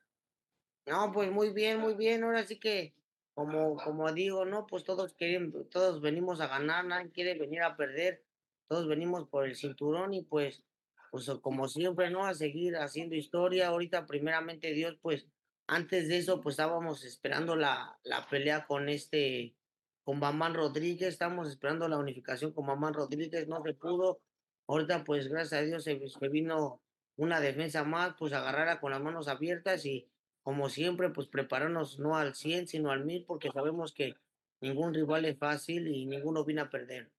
No, 0.86 1.12
pues 1.12 1.32
muy 1.32 1.50
bien, 1.50 1.80
muy 1.80 1.96
bien. 1.96 2.24
Ahora 2.24 2.46
sí 2.46 2.60
que, 2.60 2.94
como, 3.34 3.76
como 3.78 4.12
digo, 4.14 4.46
¿no? 4.46 4.68
Pues 4.68 4.84
todos 4.84 5.16
quieren, 5.16 5.52
todos 5.72 6.00
venimos 6.00 6.42
a 6.42 6.48
ganar, 6.48 6.86
nadie 6.86 7.10
quiere 7.10 7.34
venir 7.34 7.64
a 7.64 7.76
perder. 7.76 8.24
Todos 8.68 8.88
venimos 8.88 9.28
por 9.28 9.48
el 9.48 9.56
cinturón 9.56 10.14
y 10.14 10.22
pues, 10.22 10.64
pues 11.10 11.28
como 11.42 11.68
siempre, 11.68 12.12
¿no? 12.12 12.28
A 12.28 12.36
seguir 12.36 12.78
haciendo 12.78 13.16
historia. 13.16 13.70
Ahorita, 13.70 14.06
primeramente 14.06 14.74
Dios, 14.74 15.00
pues, 15.02 15.26
antes 15.66 16.08
de 16.08 16.20
eso, 16.20 16.40
pues 16.40 16.54
estábamos 16.54 17.04
esperando 17.04 17.56
la, 17.56 17.98
la 18.04 18.28
pelea 18.30 18.68
con 18.68 18.90
este, 18.90 19.56
con 20.04 20.20
Bamán 20.20 20.54
Rodríguez, 20.54 21.10
estamos 21.10 21.50
esperando 21.50 21.88
la 21.88 21.98
unificación 21.98 22.52
con 22.54 22.66
Bamán 22.66 22.94
Rodríguez, 22.94 23.48
no 23.48 23.62
se 23.64 23.74
pudo. 23.74 24.20
Ahorita, 24.68 25.04
pues, 25.04 25.28
gracias 25.28 25.62
a 25.62 25.64
Dios, 25.64 25.84
se, 25.84 26.00
se 26.08 26.30
vino 26.30 26.82
una 27.18 27.40
defensa 27.40 27.84
más, 27.84 28.16
pues 28.18 28.34
agarrarla 28.34 28.80
con 28.80 28.92
las 28.92 29.02
manos 29.02 29.28
abiertas 29.28 29.86
y 29.86 30.08
como 30.44 30.70
siempre, 30.70 31.10
pues 31.10 31.28
prepararnos 31.28 32.00
no 32.00 32.18
al 32.18 32.34
100, 32.34 32.68
sino 32.68 32.92
al 32.92 33.06
1000, 33.06 33.26
porque 33.26 33.52
sabemos 33.52 33.94
que 33.94 34.16
ningún 34.60 34.94
rival 34.94 35.26
es 35.26 35.38
fácil 35.38 35.88
y 35.88 36.06
ninguno 36.06 36.44
viene 36.44 36.62
a 36.62 36.70
perder. 36.70 37.12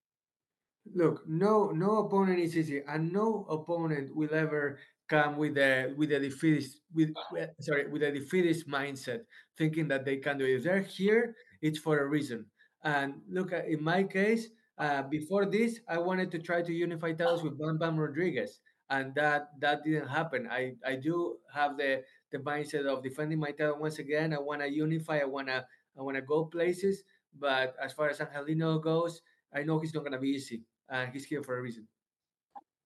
Look, 0.85 1.23
no, 1.27 1.73
no 1.73 2.01
opponent 2.01 2.41
is 2.41 2.57
easy, 2.57 2.83
and 2.89 3.13
no 3.13 3.47
opponent 3.49 4.11
will 4.17 4.35
ever 4.35 4.81
come 5.09 5.37
with 5.37 5.57
a 5.57 5.95
with 5.97 6.11
a 6.11 6.19
defeatist 6.19 6.83
with 6.93 7.15
sorry 7.61 7.87
with 7.87 8.03
a 8.03 8.11
defeatist 8.11 8.67
mindset, 8.67 9.25
thinking 9.57 9.87
that 9.87 10.05
they 10.05 10.17
can 10.17 10.39
do 10.39 10.45
it. 10.45 10.57
If 10.57 10.65
they're 10.65 10.81
here, 10.81 11.37
it's 11.61 11.79
for 11.79 12.01
a 12.01 12.07
reason. 12.07 12.47
And 12.85 13.21
look, 13.31 13.53
uh, 13.53 13.63
in 13.67 13.83
my 13.83 14.03
case, 14.03 14.49
uh, 14.79 15.03
before 15.03 15.47
this, 15.47 15.81
I 15.89 15.99
wanted 15.99 16.31
to 16.33 16.39
try 16.39 16.63
to 16.63 16.73
unify 16.73 17.13
titles 17.13 17.43
with 17.43 17.59
Bam 17.59 17.79
Bam 17.79 17.99
Rodriguez, 17.99 18.61
and 18.91 19.15
that 19.15 19.51
that 19.61 19.85
didn't 19.85 20.09
happen. 20.09 20.49
I 20.51 20.75
I 20.85 20.97
do 20.97 21.39
have 21.55 21.77
the 21.77 22.03
the 22.33 22.39
mindset 22.39 22.87
of 22.87 23.03
defending 23.03 23.39
my 23.39 23.53
title 23.53 23.79
once 23.79 23.99
again. 23.99 24.33
I 24.33 24.39
want 24.39 24.63
to 24.63 24.69
unify. 24.69 25.19
I 25.19 25.25
wanna 25.25 25.65
I 25.99 26.03
wanna 26.03 26.23
go 26.23 26.45
places. 26.47 27.05
But 27.39 27.75
as 27.81 27.93
far 27.93 28.11
as 28.11 28.21
Angelino 28.21 28.79
goes, 28.79 29.23
I 29.55 29.63
know 29.63 29.79
he's 29.79 29.95
not 29.95 30.05
gonna 30.05 30.19
be 30.19 30.31
easy, 30.31 30.63
and 30.89 31.13
he's 31.13 31.25
here 31.25 31.43
for 31.43 31.59
a 31.59 31.63
reason. 31.63 31.87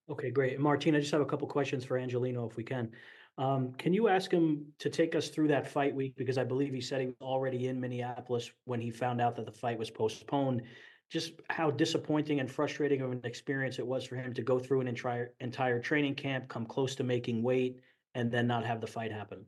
Okay, 0.08 0.30
great. 0.30 0.60
Martin, 0.60 0.94
I 0.94 1.00
just 1.00 1.10
have 1.10 1.20
a 1.20 1.26
couple 1.26 1.48
questions 1.48 1.84
for 1.84 1.98
Angelino, 1.98 2.48
if 2.48 2.56
we 2.56 2.62
can. 2.62 2.92
Um, 3.38 3.72
can 3.74 3.92
you 3.92 4.08
ask 4.08 4.30
him 4.30 4.66
to 4.78 4.88
take 4.88 5.14
us 5.14 5.28
through 5.28 5.48
that 5.48 5.70
fight 5.70 5.94
week? 5.94 6.14
Because 6.16 6.38
I 6.38 6.44
believe 6.44 6.72
he 6.72 6.80
said 6.80 7.00
he 7.00 7.06
was 7.08 7.16
already 7.20 7.68
in 7.68 7.78
Minneapolis 7.78 8.50
when 8.64 8.80
he 8.80 8.90
found 8.90 9.20
out 9.20 9.36
that 9.36 9.44
the 9.44 9.52
fight 9.52 9.78
was 9.78 9.90
postponed. 9.90 10.62
Just 11.10 11.34
how 11.50 11.70
disappointing 11.70 12.40
and 12.40 12.50
frustrating 12.50 13.02
of 13.02 13.12
an 13.12 13.20
experience 13.24 13.78
it 13.78 13.86
was 13.86 14.04
for 14.04 14.16
him 14.16 14.32
to 14.32 14.42
go 14.42 14.58
through 14.58 14.80
an 14.80 14.88
entire 14.88 15.32
entire 15.40 15.78
training 15.80 16.14
camp, 16.14 16.48
come 16.48 16.66
close 16.66 16.96
to 16.96 17.04
making 17.04 17.42
weight, 17.42 17.78
and 18.14 18.32
then 18.32 18.46
not 18.46 18.64
have 18.64 18.80
the 18.80 18.86
fight 18.86 19.12
happen. 19.12 19.44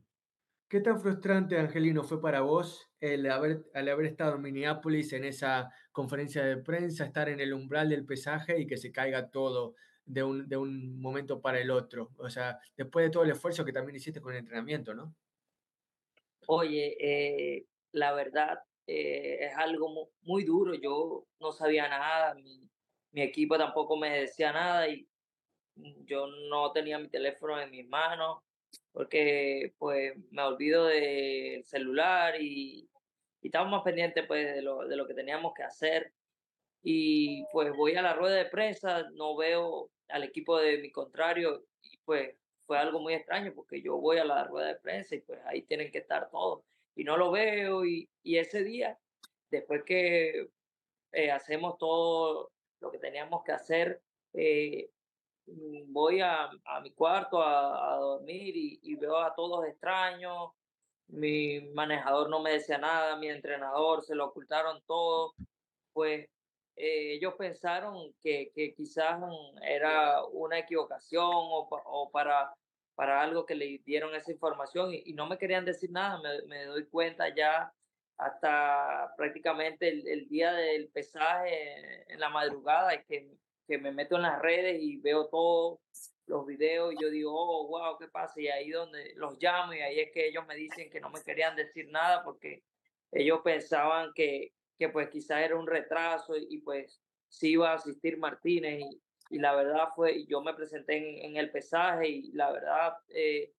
¿Qué 0.69 0.81
tan 0.81 1.01
frustrante, 1.01 1.57
Angelino, 1.57 2.03
fue 2.03 2.21
para 2.21 2.41
vos 2.41 2.85
el 3.01 3.25
haber, 3.25 3.65
al 3.73 3.89
haber 3.89 4.05
estado 4.05 4.35
en 4.35 4.43
Minneapolis 4.43 5.13
en 5.13 5.23
esa 5.23 5.67
conferencia 5.91 6.45
de 6.45 6.57
prensa, 6.57 7.05
estar 7.05 7.27
en 7.27 7.39
el 7.39 7.53
umbral 7.53 7.89
del 7.89 8.05
pesaje 8.05 8.59
y 8.59 8.67
que 8.67 8.77
se 8.77 8.91
caiga 8.91 9.31
todo 9.31 9.73
de 10.09 10.23
un, 10.23 10.47
de 10.49 10.57
un 10.57 10.99
momento 11.01 11.41
para 11.41 11.59
el 11.61 11.71
otro? 11.71 12.11
O 12.17 12.29
sea, 12.29 12.59
después 12.77 13.05
de 13.05 13.11
todo 13.11 13.23
el 13.23 13.31
esfuerzo 13.31 13.65
que 13.65 13.73
también 13.73 13.95
hiciste 13.97 14.21
con 14.21 14.33
el 14.33 14.39
entrenamiento, 14.39 14.93
¿no? 14.93 15.15
Oye, 16.47 16.95
eh, 16.99 17.67
la 17.91 18.13
verdad 18.13 18.59
eh, 18.87 19.37
es 19.47 19.55
algo 19.57 19.89
mu- 19.89 20.09
muy 20.21 20.43
duro. 20.45 20.73
Yo 20.75 21.27
no 21.39 21.51
sabía 21.51 21.87
nada, 21.87 22.33
mi, 22.35 22.69
mi 23.11 23.21
equipo 23.21 23.57
tampoco 23.57 23.97
me 23.97 24.21
decía 24.21 24.51
nada 24.51 24.87
y 24.89 25.07
mm, 25.75 26.05
yo 26.05 26.27
no 26.49 26.71
tenía 26.73 26.99
mi 26.99 27.09
teléfono 27.09 27.59
en 27.61 27.71
mis 27.71 27.87
manos 27.87 28.39
porque 28.93 29.75
pues 29.79 30.13
me 30.31 30.43
olvido 30.43 30.85
del 30.87 31.63
celular 31.65 32.41
y, 32.41 32.89
y 33.41 33.47
estábamos 33.47 33.73
más 33.73 33.83
pendientes 33.83 34.25
pues 34.27 34.55
de 34.55 34.61
lo, 34.63 34.87
de 34.87 34.95
lo 34.97 35.07
que 35.07 35.13
teníamos 35.15 35.53
que 35.55 35.63
hacer 35.63 36.13
y 36.83 37.45
pues 37.51 37.75
voy 37.75 37.95
a 37.95 38.01
la 38.01 38.13
rueda 38.15 38.35
de 38.37 38.45
prensa, 38.45 39.09
no 39.13 39.35
veo 39.37 39.91
al 40.09 40.23
equipo 40.23 40.57
de 40.59 40.77
mi 40.79 40.91
contrario 40.91 41.65
y 41.81 41.97
pues 41.99 42.35
fue 42.59 42.77
algo 42.77 42.99
muy 42.99 43.13
extraño 43.13 43.53
porque 43.55 43.81
yo 43.81 43.97
voy 43.97 44.17
a 44.17 44.25
la 44.25 44.43
rueda 44.43 44.67
de 44.67 44.75
prensa 44.75 45.15
y 45.15 45.21
pues 45.21 45.39
ahí 45.45 45.63
tienen 45.63 45.91
que 45.91 45.99
estar 45.99 46.29
todos 46.29 46.63
y 46.99 47.03
no 47.05 47.15
lo 47.15 47.31
veo 47.31 47.85
y, 47.85 48.09
y 48.23 48.37
ese 48.37 48.63
día, 48.63 48.99
después 49.49 49.83
que 49.83 50.49
eh, 51.13 51.31
hacemos 51.31 51.77
todo 51.77 52.51
lo 52.81 52.91
que 52.91 52.97
teníamos 52.97 53.41
que 53.43 53.53
hacer, 53.53 54.01
eh, 54.33 54.91
mm, 55.45 55.93
voy 55.93 56.19
a, 56.21 56.49
a 56.65 56.81
mi 56.81 56.91
cuarto 56.91 57.41
a, 57.41 57.95
dormir 57.97 58.55
y, 58.55 58.79
y 58.83 58.95
veo 58.95 59.17
a 59.17 59.33
todos 59.33 59.65
extraños. 59.65 60.51
Mi 61.07 61.61
manejador 61.73 62.29
no 62.29 62.41
me 62.41 62.51
decía 62.51 62.77
nada, 62.77 63.15
mi 63.15 63.29
entrenador 63.29 64.03
se 64.03 64.13
lo 64.15 64.25
ocultaron 64.25 64.81
todo. 64.85 65.33
Pues 65.93 66.27
eh, 66.79 67.15
ellos 67.15 67.33
pensaron 67.35 68.13
que, 68.23 68.51
que 68.55 68.73
quizás 68.73 69.19
era 69.61 70.23
una 70.25 70.59
equivocación 70.59 71.25
o, 71.25 71.67
o 71.69 72.09
para, 72.09 72.53
para 72.95 73.21
algo 73.21 73.45
que 73.45 73.55
le 73.55 73.81
dieron 73.85 74.15
esa 74.15 74.31
información 74.31 74.93
y, 74.93 75.13
no 75.13 75.27
me 75.27 75.37
querían 75.37 75.65
decir 75.65 75.91
nada. 75.91 76.21
Me, 76.21 76.47
me 76.47 76.63
doy 76.65 76.85
cuenta 76.85 77.35
ya 77.35 77.73
hasta 78.17 79.13
prácticamente 79.17 79.89
el, 79.89 80.07
el 80.07 80.29
día 80.29 80.53
del 80.53 80.87
pesaje 80.89 82.11
en 82.13 82.19
la 82.19 82.29
madrugada 82.29 82.95
y 82.95 83.03
que, 83.03 83.29
que 83.67 83.77
me 83.77 83.91
meto 83.91 84.15
en 84.15 84.21
las 84.21 84.41
redes 84.41 84.81
y 84.81 84.97
veo 84.97 85.27
todos 85.27 85.79
los 86.27 86.45
videos 86.45 86.93
y 86.93 87.01
yo 87.01 87.09
digo, 87.09 87.33
oh, 87.33 87.67
wow, 87.67 87.97
¿qué 87.97 88.07
pasa? 88.07 88.39
Y 88.39 88.47
ahí 88.47 88.69
donde 88.69 89.13
los 89.15 89.37
llamo 89.41 89.73
y 89.73 89.81
ahí 89.81 89.99
es 89.99 90.11
que 90.13 90.27
ellos 90.27 90.47
me 90.47 90.55
dicen 90.55 90.89
que 90.89 91.01
no 91.01 91.09
me 91.09 91.21
querían 91.23 91.57
decir 91.57 91.89
nada 91.89 92.23
porque 92.23 92.63
ellos 93.11 93.41
pensaban 93.43 94.13
que, 94.13 94.53
que 94.79 94.89
pues 94.89 95.09
quizás 95.09 95.41
era 95.41 95.57
un 95.57 95.67
retraso 95.67 96.35
y, 96.35 96.59
pues 96.59 97.01
sí 97.27 97.51
iba 97.51 97.71
a 97.71 97.75
asistir 97.75 98.17
Martínez 98.17 98.81
y, 99.29 99.37
la 99.37 99.53
verdad 99.53 99.89
fue, 99.95 100.25
yo 100.25 100.41
me 100.41 100.55
presenté 100.55 101.23
en, 101.25 101.37
el 101.37 101.51
pesaje 101.51 102.07
y 102.07 102.31
la 102.31 102.51
verdad, 102.51 102.93
eh, 103.09 103.53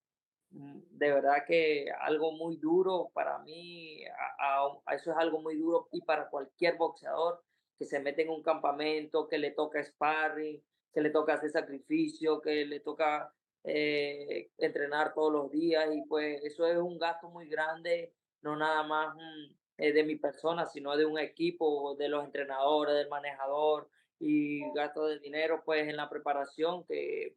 mm, 0.50 0.81
de 0.91 1.12
verdad 1.12 1.45
que 1.47 1.87
algo 2.00 2.33
muy 2.33 2.57
duro 2.57 3.11
para 3.15 3.39
mí, 3.41 4.03
a 4.39 4.95
eso 4.95 5.12
es 5.12 5.17
algo 5.17 5.41
muy 5.41 5.57
duro 5.57 5.89
y 5.93 6.00
para 6.03 6.29
cualquier 6.29 6.77
boxeador 6.77 7.45
que 7.79 7.85
se 7.87 8.00
mete 8.00 8.23
en 8.23 8.31
un 8.31 8.43
campamento, 8.43 9.29
que 9.29 9.39
le 9.39 9.53
toca 9.53 9.83
sparring, 9.83 10.61
que 10.93 11.00
le 11.00 11.11
toca 11.11 11.35
hacer 11.35 11.50
sacrificio, 11.50 12.41
que 12.41 12.67
le 12.67 12.81
toca 12.81 13.33
eh, 13.65 14.50
entrenar 14.59 15.15
todos 15.15 15.33
los 15.33 15.50
días 15.50 15.89
y 15.95 16.03
pues 16.03 16.43
eso 16.45 16.67
es 16.67 16.77
un 16.79 16.99
gasto 16.99 17.29
muy 17.29 17.49
grande, 17.49 18.12
no 18.43 18.57
nada 18.57 18.83
más 18.83 19.15
mm, 19.15 19.60
eh, 19.80 19.92
de 19.92 20.04
mi 20.04 20.16
persona, 20.16 20.66
sino 20.66 20.96
de 20.96 21.04
un 21.06 21.18
equipo, 21.18 21.94
de 21.96 22.08
los 22.08 22.25
entrenadores, 22.25 22.94
del 22.96 23.08
manejador 23.08 23.90
y 24.18 24.70
gasto 24.72 25.06
de 25.06 25.18
dinero 25.20 25.62
pues 25.64 25.88
en 25.88 25.96
la 25.96 26.08
preparación 26.10 26.84
que 26.87 27.37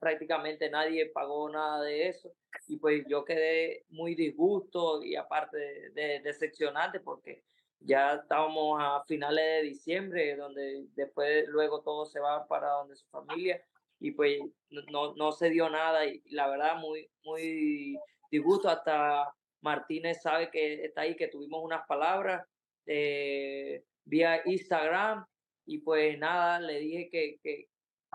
prácticamente 0.00 0.70
nadie 0.70 1.06
pagó 1.10 1.48
nada 1.48 1.82
de 1.82 2.08
eso. 2.08 2.32
Y 2.66 2.76
pues 2.78 3.04
yo 3.08 3.24
quedé 3.24 3.84
muy 3.88 4.14
disgusto 4.14 5.02
y 5.02 5.16
aparte 5.16 5.56
de, 5.58 5.90
de- 5.90 6.20
decepcionante 6.20 7.00
porque 7.00 7.44
ya 7.78 8.14
estábamos 8.14 8.78
a 8.80 9.04
finales 9.06 9.44
de 9.44 9.62
diciembre 9.68 10.36
donde 10.36 10.86
después 10.94 11.46
luego 11.48 11.82
todo 11.82 12.04
se 12.06 12.20
va 12.20 12.46
para 12.46 12.68
donde 12.70 12.96
su 12.96 13.08
familia 13.08 13.64
y 13.98 14.12
pues 14.12 14.40
no, 14.70 14.82
no, 14.90 15.14
no 15.14 15.32
se 15.32 15.50
dio 15.50 15.68
nada 15.70 16.06
y 16.06 16.22
la 16.30 16.48
verdad 16.48 16.76
muy 16.76 17.10
muy 17.24 18.04
disgusto. 18.30 18.68
Hasta 18.68 19.34
Martínez 19.62 20.22
sabe 20.22 20.50
que 20.50 20.84
está 20.84 21.02
ahí 21.02 21.16
que 21.16 21.28
tuvimos 21.28 21.62
unas 21.62 21.86
palabras 21.86 22.46
eh, 22.86 23.84
vía 24.04 24.42
Instagram 24.44 25.26
y 25.66 25.78
pues 25.78 26.18
nada 26.18 26.60
le 26.60 26.78
dije 26.80 27.08
que, 27.10 27.38
que, 27.42 27.68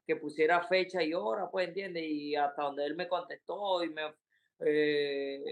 que 0.06 0.16
pusiera 0.18 0.62
fecha 0.68 1.04
y 1.04 1.14
hora, 1.14 1.50
pues 1.52 1.68
entiende, 1.68 2.06
y 2.06 2.36
hasta 2.36 2.64
donde 2.64 2.86
él 2.86 2.96
me 2.96 3.08
contestó 3.08 3.84
y 3.84 3.90
me 3.90 4.14
eh, 4.60 5.44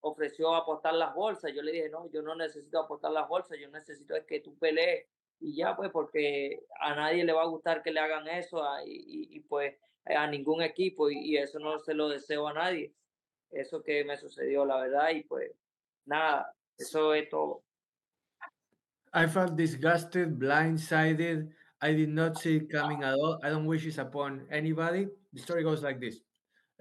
ofreció 0.00 0.54
apostar 0.54 0.94
las 0.94 1.14
bolsas, 1.14 1.52
yo 1.54 1.62
le 1.62 1.72
dije, 1.72 1.88
no, 1.88 2.10
yo 2.10 2.22
no 2.22 2.34
necesito 2.34 2.80
apostar 2.80 3.12
las 3.12 3.28
bolsas, 3.28 3.58
yo 3.60 3.68
necesito 3.70 4.14
es 4.16 4.24
que 4.26 4.40
tú 4.40 4.58
pelees 4.58 5.06
y 5.40 5.56
ya 5.56 5.76
pues 5.76 5.90
porque 5.92 6.60
a 6.80 6.94
nadie 6.94 7.24
le 7.24 7.32
va 7.32 7.42
a 7.42 7.46
gustar 7.46 7.82
que 7.82 7.90
le 7.92 8.00
hagan 8.00 8.28
eso 8.28 8.62
y- 8.86 9.36
y, 9.36 9.40
pues 9.40 9.76
a 10.04 10.26
ningún 10.26 10.62
equipo 10.62 11.10
y, 11.10 11.18
y 11.18 11.36
eso 11.36 11.58
no 11.60 11.78
se 11.78 11.94
lo 11.94 12.08
deseo 12.08 12.48
a 12.48 12.52
nadie, 12.54 12.94
eso 13.52 13.82
que 13.82 14.04
me 14.04 14.16
sucedió 14.16 14.64
la 14.64 14.80
verdad 14.80 15.10
y 15.10 15.22
pues 15.24 15.50
nada, 16.06 16.54
eso 16.78 17.14
es 17.14 17.28
todo. 17.28 17.62
I 19.14 19.26
felt 19.26 19.56
disgusted, 19.56 20.38
blindsided. 20.38 21.50
I 21.82 21.92
did 21.92 22.08
not 22.08 22.38
see 22.38 22.56
it 22.56 22.70
coming 22.70 23.02
at 23.02 23.14
all. 23.14 23.38
I 23.42 23.50
don't 23.50 23.66
wish 23.66 23.84
this 23.84 23.98
upon 23.98 24.46
anybody. 24.50 25.06
The 25.32 25.40
story 25.40 25.62
goes 25.64 25.82
like 25.82 26.00
this. 26.00 26.16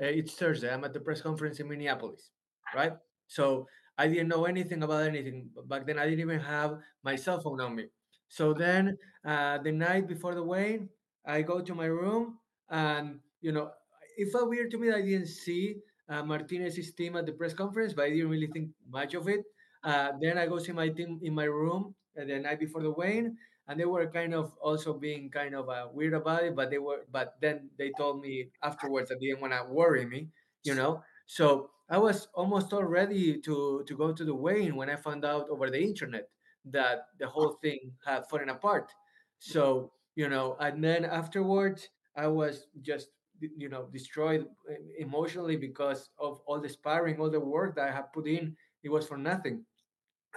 Uh, 0.01 0.06
it's 0.06 0.34
Thursday. 0.36 0.72
I'm 0.72 0.84
at 0.84 0.94
the 0.94 1.00
press 1.00 1.22
conference 1.22 1.60
in 1.60 1.68
Minneapolis, 1.68 2.32
right? 2.74 2.94
So 3.28 3.68
I 3.98 4.08
didn't 4.08 4.30
know 4.30 4.46
anything 4.46 4.84
about 4.84 5.04
anything. 5.04 5.50
Back 5.68 5.86
then, 5.86 6.00
I 6.00 6.06
didn't 6.06 6.22
even 6.22 6.40
have 6.40 6.78
my 7.04 7.16
cell 7.16 7.42
phone 7.42 7.60
on 7.60 7.75
me. 7.75 7.88
So 8.30 8.54
then, 8.54 8.98
uh, 9.25 9.58
the 9.58 9.72
night 9.72 10.08
before 10.08 10.34
the 10.34 10.44
weigh, 10.44 10.88
I 11.25 11.42
go 11.42 11.62
to 11.62 11.75
my 11.75 11.86
room, 11.86 12.40
and 12.70 13.20
you 13.42 13.51
know, 13.51 13.72
it 14.18 14.32
felt 14.32 14.50
weird 14.50 14.72
to 14.72 14.78
me 14.78 14.90
that 14.90 14.98
I 14.98 15.01
didn't 15.01 15.28
see 15.28 15.75
uh, 16.12 16.24
Martinez's 16.24 16.94
team 16.94 17.15
at 17.15 17.25
the 17.25 17.32
press 17.32 17.53
conference, 17.53 17.94
but 17.94 18.06
I 18.06 18.10
didn't 18.10 18.30
really 18.30 18.48
think 18.48 18.70
much 18.89 19.13
of 19.13 19.27
it. 19.30 19.41
Uh, 19.84 20.12
then 20.20 20.38
I 20.38 20.46
go 20.46 20.60
see 20.60 20.74
my 20.74 20.89
team 20.89 21.20
in 21.24 21.34
my 21.34 21.46
room 21.46 21.96
uh, 22.20 22.25
the 22.25 22.39
night 22.39 22.60
before 22.60 22.84
the 22.84 22.91
weigh-in, 22.91 23.38
and 23.68 23.80
they 23.80 23.86
were 23.86 24.06
kind 24.12 24.34
of 24.34 24.51
also 24.62 24.94
being 24.94 25.30
kind 25.32 25.56
of 25.56 25.70
uh, 25.70 25.88
weird 25.91 26.13
about 26.13 26.44
it. 26.44 26.56
But 26.56 26.70
they 26.70 26.77
were, 26.77 27.06
but 27.12 27.36
then 27.41 27.70
they 27.77 27.91
told 27.98 28.22
me 28.22 28.50
afterwards 28.62 29.10
that 29.10 29.20
they 29.20 29.27
didn't 29.27 29.41
want 29.41 29.53
to 29.53 29.65
worry 29.72 30.06
me, 30.06 30.27
you 30.63 30.75
know. 30.75 31.01
So 31.25 31.70
I 31.89 31.98
was 31.98 32.27
almost 32.36 32.74
all 32.74 32.84
ready 32.84 33.39
to 33.39 33.84
to 33.88 33.98
go 33.98 34.12
to 34.12 34.24
the 34.25 34.36
weigh-in 34.36 34.75
when 34.75 34.89
I 34.89 34.98
found 34.98 35.24
out 35.24 35.50
over 35.50 35.70
the 35.72 35.82
internet 35.82 36.27
that 36.65 37.08
the 37.20 37.27
whole 37.27 37.58
thing 37.62 37.94
had 38.06 38.27
fallen 38.30 38.50
apart. 38.50 38.91
So 39.39 39.94
you 40.15 40.27
know, 40.27 40.58
and 40.60 40.84
then 40.84 41.06
afterwards 41.06 41.89
I 42.15 42.27
was 42.27 42.68
just 42.82 43.08
you 43.57 43.69
know 43.69 43.88
destroyed 43.91 44.45
uh, 44.69 44.74
emotionally 44.98 45.55
because 45.57 46.10
of 46.19 46.41
all 46.45 46.60
the 46.60 46.69
sparring, 46.69 47.19
all 47.19 47.29
the 47.29 47.39
work 47.39 47.75
that 47.75 47.89
I 47.89 47.91
had 47.91 48.13
put 48.13 48.27
in. 48.27 48.55
It 48.83 48.89
was 48.89 49.07
for 49.07 49.17
nothing. 49.17 49.65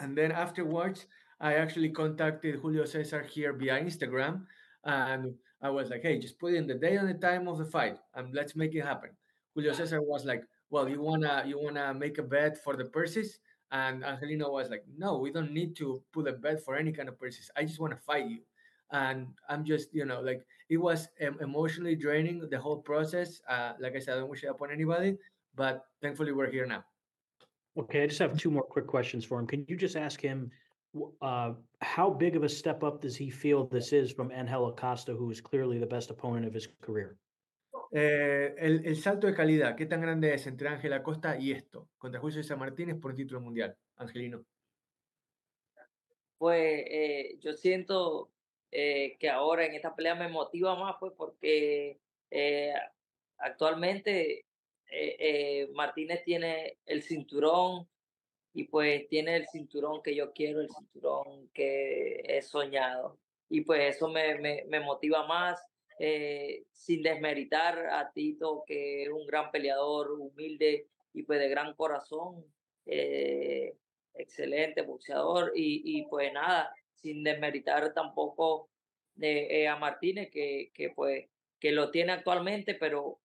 And 0.01 0.17
then 0.17 0.33
afterwards, 0.33 1.07
I 1.41 1.55
actually 1.55 1.91
contacted 1.91 2.57
Julio 2.61 2.85
Cesar 2.85 3.23
here 3.23 3.53
via 3.53 3.81
Instagram, 3.81 4.47
and 4.85 5.35
I 5.63 5.71
was 5.71 5.91
like, 5.91 6.03
"Hey, 6.03 6.19
just 6.19 6.39
put 6.39 6.55
in 6.55 6.67
the 6.67 6.75
day 6.75 6.97
and 6.97 7.09
the 7.09 7.15
time 7.15 7.49
of 7.49 7.59
the 7.59 7.65
fight, 7.65 7.99
and 8.15 8.35
let's 8.35 8.57
make 8.57 8.75
it 8.75 8.85
happen." 8.85 9.11
Julio 9.55 9.73
Cesar 9.73 10.01
was 10.03 10.25
like, 10.25 10.45
"Well, 10.71 10.89
you 10.89 11.01
wanna 11.01 11.45
you 11.47 11.59
wanna 11.59 11.95
make 11.95 12.19
a 12.19 12.23
bet 12.23 12.59
for 12.63 12.77
the 12.77 12.87
purses?" 12.87 13.39
And 13.71 14.05
Angelino 14.05 14.51
was 14.51 14.71
like, 14.71 14.85
"No, 14.97 15.19
we 15.19 15.33
don't 15.33 15.53
need 15.53 15.75
to 15.77 16.03
put 16.13 16.29
a 16.29 16.33
bet 16.33 16.63
for 16.65 16.77
any 16.77 16.93
kind 16.93 17.09
of 17.09 17.19
purses. 17.19 17.51
I 17.57 17.65
just 17.65 17.81
want 17.81 17.93
to 17.93 18.01
fight 18.01 18.27
you." 18.27 18.43
And 18.95 19.27
I'm 19.51 19.65
just, 19.65 19.89
you 19.93 20.05
know, 20.05 20.21
like 20.21 20.43
it 20.71 20.79
was 20.79 21.09
um, 21.27 21.37
emotionally 21.41 21.97
draining 21.97 22.37
the 22.49 22.61
whole 22.65 22.79
process. 22.79 23.41
Uh, 23.49 23.73
like 23.81 23.95
I 23.97 23.99
said, 23.99 24.15
I 24.15 24.21
don't 24.21 24.31
wish 24.31 24.45
it 24.45 24.51
upon 24.55 24.71
anybody, 24.71 25.17
but 25.57 25.85
thankfully 26.01 26.33
we're 26.33 26.51
here 26.51 26.65
now. 26.65 26.85
Okay, 27.77 28.05
I 28.05 28.07
just 28.07 28.21
have 28.21 28.39
two 28.39 28.53
more 28.53 28.63
quick 28.63 28.87
questions 28.87 29.25
for 29.25 29.41
him. 29.41 29.49
Can 29.49 29.65
you 29.67 29.77
just 29.77 29.97
ask 29.97 30.21
him 30.21 30.49
uh, 31.21 31.55
how 31.81 32.09
big 32.09 32.37
of 32.37 32.45
a 32.45 32.49
step 32.49 32.85
up 32.85 33.03
does 33.03 33.17
he 33.17 33.31
feel 33.31 33.67
this 33.67 33.93
is 33.93 34.13
from 34.13 34.31
Angel 34.31 34.69
Acosta, 34.69 35.13
who 35.13 35.29
is 35.33 35.41
clearly 35.41 35.79
the 35.79 35.91
best 35.97 36.11
opponent 36.11 36.47
of 36.47 36.55
his 36.55 36.69
career? 36.81 37.19
eh, 37.97 38.55
el, 38.59 38.85
el 38.85 38.97
salto 38.97 39.27
de 39.29 39.35
calidad, 39.35 39.77
¿qué 39.77 39.87
tan 39.87 40.01
grande 40.01 40.35
es 40.35 40.47
entre 40.49 40.69
Ángel 40.69 40.93
Acosta 40.93 41.39
y 41.39 41.53
esto? 41.53 41.89
Contra 41.97 42.21
Julio 42.21 42.43
César 42.43 42.59
Martínez 42.59 42.97
por 43.01 43.13
el 43.13 43.17
título 43.17 43.41
mundial, 43.41 43.77
Angelino. 43.97 44.45
Pues 46.39 46.85
eh, 46.89 47.39
yo 47.41 47.53
siento 47.53 48.33
eh, 48.77 49.17
que 49.21 49.31
ahora 49.31 49.65
en 49.65 49.75
esta 49.75 49.95
pelea 49.95 50.17
me 50.17 50.27
motiva 50.27 50.75
más, 50.75 50.97
pues 50.99 51.13
porque 51.17 52.01
eh, 52.29 52.75
actualmente 53.39 54.47
eh, 54.91 55.69
Martínez 55.75 56.25
tiene 56.25 56.79
el 56.85 57.05
cinturón 57.05 57.89
y 58.53 58.65
pues 58.65 59.07
tiene 59.09 59.37
el 59.37 59.47
cinturón 59.47 60.03
que 60.03 60.17
yo 60.17 60.33
quiero, 60.33 60.61
el 60.61 60.71
cinturón 60.71 61.49
que 61.51 62.21
he 62.27 62.43
soñado. 62.43 63.17
Y 63.49 63.61
pues 63.61 63.95
eso 63.95 64.09
me, 64.09 64.41
me, 64.41 64.65
me 64.67 64.81
motiva 64.81 65.25
más, 65.25 65.65
sin 66.73 67.03
desmeritar 67.05 67.79
a 67.87 68.11
Tito, 68.11 68.65
que 68.67 69.05
es 69.05 69.09
un 69.09 69.25
gran 69.25 69.53
peleador, 69.53 70.11
humilde 70.11 70.89
y 71.13 71.23
pues 71.23 71.39
de 71.39 71.49
gran 71.49 71.75
corazón, 71.75 72.45
excelente 74.15 74.83
boxeador. 74.83 75.53
Y, 75.55 75.99
y 75.99 76.07
pues 76.07 76.33
nada, 76.33 76.75
sin 77.05 77.23
desmeritar 77.23 77.93
tampoco 77.93 78.71
eh, 79.21 79.69
a 79.69 79.77
Martínez, 79.77 80.31
que, 80.31 80.73
que 80.75 80.91
pues 80.91 81.27
que 81.61 81.71
lo 81.71 81.91
tiene 81.91 82.13
actualmente, 82.13 82.75
pero 82.75 83.21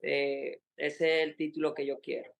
eh, 0.00 0.60
ese 0.76 1.22
es 1.22 1.28
el 1.28 1.36
título 1.36 1.74
que 1.74 1.86
yo 1.86 2.00
quiero. 2.00 2.30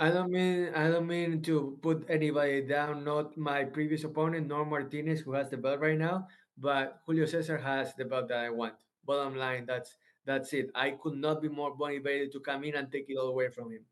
I 0.00 0.10
don't 0.10 0.30
mean 0.30 0.74
I 0.74 0.90
don't 0.90 1.06
mean 1.06 1.40
to 1.42 1.78
put 1.80 2.10
anybody 2.10 2.62
down, 2.62 3.04
not 3.04 3.36
my 3.36 3.64
previous 3.64 4.04
opponent, 4.04 4.48
nor 4.48 4.66
Martinez, 4.66 5.20
who 5.20 5.32
has 5.34 5.48
the 5.48 5.56
belt 5.56 5.80
right 5.80 5.98
now, 5.98 6.26
but 6.58 7.00
Julio 7.06 7.26
Cesar 7.26 7.58
has 7.58 7.94
the 7.94 8.04
belt 8.04 8.28
that 8.28 8.38
I 8.38 8.50
want. 8.50 8.74
Bottom 9.04 9.36
line, 9.36 9.64
that's 9.66 9.96
that's 10.24 10.52
it. 10.52 10.70
I 10.74 10.98
could 11.00 11.14
not 11.14 11.40
be 11.40 11.48
more 11.48 11.74
motivated 11.76 12.32
to 12.32 12.40
come 12.40 12.64
in 12.64 12.74
and 12.74 12.90
take 12.90 13.06
it 13.08 13.16
all 13.16 13.28
away 13.28 13.48
from 13.50 13.70
him. 13.70 13.86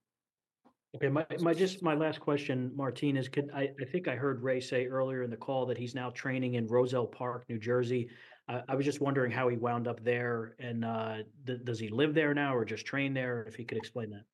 Okay, 0.95 1.09
my, 1.09 1.27
my, 1.41 1.53
just 1.53 1.83
my 1.83 1.95
last 1.95 2.21
question, 2.21 2.71
Martinez, 2.77 3.29
could, 3.29 3.51
I, 3.53 3.71
I 3.81 3.85
think 3.85 4.07
I 4.07 4.15
heard 4.15 4.43
Ray 4.43 4.61
say 4.61 4.87
earlier 4.87 5.25
in 5.25 5.31
the 5.31 5.37
call 5.37 5.67
that 5.67 5.77
he's 5.77 5.95
now 5.95 6.11
training 6.11 6.55
in 6.55 6.69
Roselle 6.69 7.07
Park, 7.07 7.45
New 7.49 7.59
Jersey. 7.59 8.09
I, 8.47 8.63
I 8.69 8.75
was 8.77 8.85
just 8.85 9.01
wondering 9.01 9.33
how 9.33 9.49
he 9.49 9.57
wound 9.57 9.89
up 9.89 10.05
there 10.05 10.55
and, 10.61 10.85
uh, 10.85 11.17
th- 11.47 11.65
does 11.65 11.81
he 11.81 11.89
live 11.89 12.15
there 12.15 12.33
now 12.33 12.55
or 12.55 12.65
just 12.65 12.87
train 12.87 13.13
there? 13.13 13.45
If 13.49 13.57
he 13.57 13.65
could 13.65 13.79
explain 13.79 14.11
that. 14.11 14.25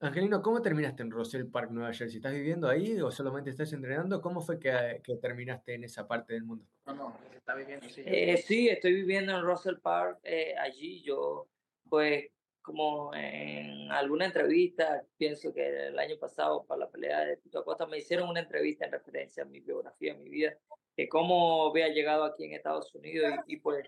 Angelino, 0.00 0.40
¿cómo 0.42 0.60
terminaste 0.62 1.02
en 1.02 1.10
Roselle 1.10 1.46
Park, 1.46 1.70
Nueva 1.72 1.92
Jersey? 1.92 2.18
¿Estás 2.20 2.34
viviendo 2.34 2.68
ahí 2.68 3.00
o 3.00 3.10
solamente 3.10 3.50
estás 3.50 3.72
entrenando? 3.72 4.20
¿Cómo 4.20 4.40
fue 4.40 4.58
que, 4.58 5.00
que 5.02 5.16
terminaste 5.16 5.74
en 5.74 5.84
esa 5.84 6.06
parte 6.06 6.34
del 6.34 6.44
mundo? 6.44 6.64
No, 6.86 6.94
no, 6.94 7.18
está 7.34 7.54
viviendo, 7.54 7.88
sí. 7.88 8.02
Eh, 8.04 8.36
sí, 8.36 8.68
estoy 8.68 8.92
viviendo 8.92 9.36
en 9.36 9.42
Russell 9.42 9.78
Park. 9.82 10.18
eh, 10.22 10.54
allí 10.60 11.02
yo, 11.02 11.48
pues, 11.88 12.26
como 12.64 13.14
en 13.14 13.92
alguna 13.92 14.24
entrevista, 14.24 15.04
pienso 15.18 15.52
que 15.52 15.88
el 15.88 15.98
año 15.98 16.16
pasado 16.18 16.64
para 16.64 16.80
la 16.80 16.90
pelea 16.90 17.20
de 17.20 17.36
Tito 17.36 17.58
Acosta, 17.58 17.86
me 17.86 17.98
hicieron 17.98 18.30
una 18.30 18.40
entrevista 18.40 18.86
en 18.86 18.92
referencia 18.92 19.42
a 19.42 19.46
mi 19.46 19.60
biografía, 19.60 20.14
a 20.14 20.16
mi 20.16 20.30
vida, 20.30 20.56
de 20.96 21.08
cómo 21.08 21.66
había 21.68 21.88
llegado 21.88 22.24
aquí 22.24 22.44
en 22.44 22.54
Estados 22.54 22.94
Unidos 22.94 23.34
y, 23.46 23.54
y, 23.54 23.56
pues 23.58 23.86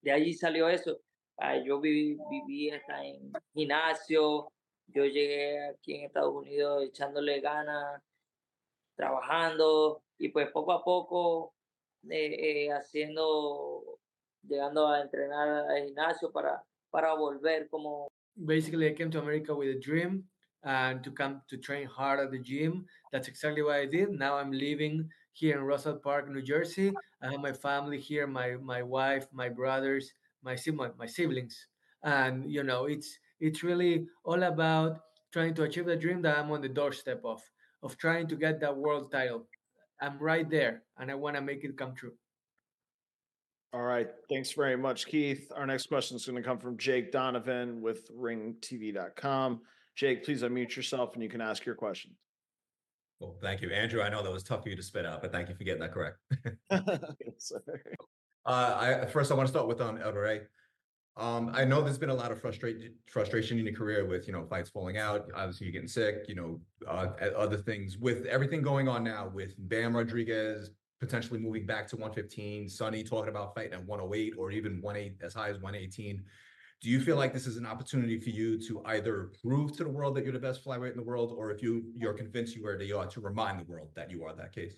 de 0.00 0.12
allí 0.12 0.32
salió 0.32 0.68
eso. 0.70 0.98
Ah, 1.36 1.58
yo 1.58 1.78
viví, 1.78 2.18
viví 2.30 2.70
hasta 2.70 3.04
en 3.04 3.32
gimnasio, 3.52 4.50
yo 4.86 5.04
llegué 5.04 5.68
aquí 5.68 5.96
en 5.96 6.06
Estados 6.06 6.34
Unidos 6.34 6.84
echándole 6.84 7.40
ganas, 7.40 8.02
trabajando 8.96 10.02
y 10.16 10.30
pues 10.30 10.50
poco 10.52 10.72
a 10.72 10.82
poco 10.82 11.52
eh, 12.08 12.64
eh, 12.66 12.72
haciendo, 12.72 14.00
llegando 14.42 14.88
a 14.88 15.02
entrenar 15.02 15.48
al 15.48 15.84
gimnasio 15.84 16.32
para, 16.32 16.64
para 16.90 17.14
volver 17.14 17.68
como 17.70 18.08
Basically, 18.46 18.88
I 18.88 18.92
came 18.92 19.10
to 19.10 19.20
America 19.20 19.52
with 19.52 19.68
a 19.76 19.80
dream 19.80 20.24
and 20.62 21.02
to 21.02 21.10
come 21.10 21.42
to 21.48 21.56
train 21.56 21.86
hard 21.86 22.20
at 22.20 22.30
the 22.30 22.38
gym. 22.38 22.86
That's 23.10 23.26
exactly 23.26 23.62
what 23.62 23.76
I 23.76 23.86
did. 23.86 24.10
Now 24.10 24.36
I'm 24.36 24.52
living 24.52 25.08
here 25.32 25.56
in 25.56 25.64
Russell 25.64 25.98
Park, 25.98 26.28
New 26.28 26.42
Jersey. 26.42 26.92
I 27.22 27.32
have 27.32 27.40
my 27.40 27.52
family 27.52 27.98
here, 27.98 28.26
my 28.26 28.56
my 28.62 28.82
wife, 28.82 29.26
my 29.32 29.48
brothers, 29.48 30.12
my 30.42 30.56
my 30.96 31.06
siblings, 31.06 31.66
and 32.04 32.50
you 32.50 32.62
know, 32.62 32.84
it's 32.86 33.18
it's 33.40 33.62
really 33.62 34.06
all 34.24 34.42
about 34.44 35.00
trying 35.32 35.54
to 35.54 35.64
achieve 35.64 35.86
the 35.86 35.96
dream 35.96 36.22
that 36.22 36.38
I'm 36.38 36.50
on 36.50 36.60
the 36.60 36.68
doorstep 36.68 37.20
of, 37.24 37.42
of 37.82 37.96
trying 37.98 38.26
to 38.28 38.36
get 38.36 38.60
that 38.60 38.76
world 38.76 39.10
title. 39.10 39.46
I'm 40.00 40.18
right 40.18 40.48
there, 40.48 40.82
and 40.98 41.10
I 41.10 41.14
want 41.14 41.36
to 41.36 41.42
make 41.42 41.64
it 41.64 41.76
come 41.76 41.94
true. 41.94 42.14
All 43.72 43.82
right. 43.82 44.08
Thanks 44.30 44.52
very 44.52 44.76
much, 44.76 45.06
Keith. 45.06 45.52
Our 45.54 45.66
next 45.66 45.88
question 45.88 46.16
is 46.16 46.24
going 46.24 46.36
to 46.36 46.42
come 46.42 46.58
from 46.58 46.78
Jake 46.78 47.12
Donovan 47.12 47.82
with 47.82 48.10
ringtv.com. 48.16 49.60
Jake, 49.94 50.24
please 50.24 50.42
unmute 50.42 50.74
yourself 50.74 51.14
and 51.14 51.22
you 51.22 51.28
can 51.28 51.40
ask 51.40 51.66
your 51.66 51.74
question. 51.74 52.12
Well, 53.20 53.36
thank 53.42 53.60
you, 53.60 53.70
Andrew. 53.70 54.00
I 54.00 54.08
know 54.08 54.22
that 54.22 54.32
was 54.32 54.44
tough 54.44 54.62
for 54.62 54.68
you 54.70 54.76
to 54.76 54.82
spit 54.82 55.04
out, 55.04 55.20
but 55.20 55.32
thank 55.32 55.48
you 55.48 55.54
for 55.54 55.64
getting 55.64 55.80
that 55.80 55.92
correct. 55.92 56.18
Yes. 57.24 57.52
Uh, 58.46 59.00
I 59.02 59.06
first 59.06 59.30
I 59.30 59.34
want 59.34 59.46
to 59.46 59.52
start 59.52 59.68
with 59.68 59.80
um 59.82 59.98
El 59.98 60.12
Rey. 60.12 60.40
Um, 61.18 61.50
I 61.52 61.64
know 61.64 61.82
there's 61.82 61.98
been 61.98 62.08
a 62.08 62.14
lot 62.14 62.32
of 62.32 62.40
frustration 62.40 62.94
frustration 63.10 63.58
in 63.58 63.66
your 63.66 63.74
career 63.74 64.06
with 64.06 64.26
you 64.26 64.32
know 64.32 64.46
fights 64.46 64.70
falling 64.70 64.96
out. 64.96 65.26
Obviously, 65.34 65.66
you're 65.66 65.72
getting 65.72 65.88
sick. 65.88 66.24
You 66.28 66.36
know, 66.36 66.60
uh, 66.88 67.08
other 67.36 67.58
things 67.58 67.98
with 67.98 68.24
everything 68.24 68.62
going 68.62 68.88
on 68.88 69.04
now 69.04 69.30
with 69.34 69.54
Bam 69.58 69.94
Rodriguez 69.94 70.70
potentially 71.00 71.38
moving 71.38 71.66
back 71.66 71.86
to 71.88 71.96
115, 71.96 72.68
Sonny 72.68 73.02
talking 73.02 73.28
about 73.28 73.54
fighting 73.54 73.74
at 73.74 73.84
108 73.84 74.34
or 74.36 74.50
even 74.50 74.82
18 74.84 75.16
as 75.22 75.34
high 75.34 75.48
as 75.48 75.56
118. 75.56 76.24
Do 76.80 76.90
you 76.90 77.00
feel 77.00 77.16
like 77.16 77.32
this 77.32 77.46
is 77.46 77.56
an 77.56 77.66
opportunity 77.66 78.20
for 78.20 78.30
you 78.30 78.56
to 78.68 78.82
either 78.86 79.32
prove 79.42 79.76
to 79.76 79.84
the 79.84 79.90
world 79.90 80.14
that 80.16 80.24
you're 80.24 80.32
the 80.32 80.38
best 80.38 80.64
flyweight 80.64 80.92
in 80.92 80.96
the 80.96 81.02
world, 81.02 81.32
or 81.36 81.50
if 81.50 81.60
you 81.60 81.92
you're 81.96 82.14
convinced 82.14 82.54
you 82.54 82.64
are, 82.66 82.76
to 82.76 83.20
remind 83.20 83.58
the 83.58 83.64
world 83.64 83.90
that 83.96 84.10
you 84.10 84.24
are 84.24 84.34
that 84.34 84.52
case? 84.52 84.76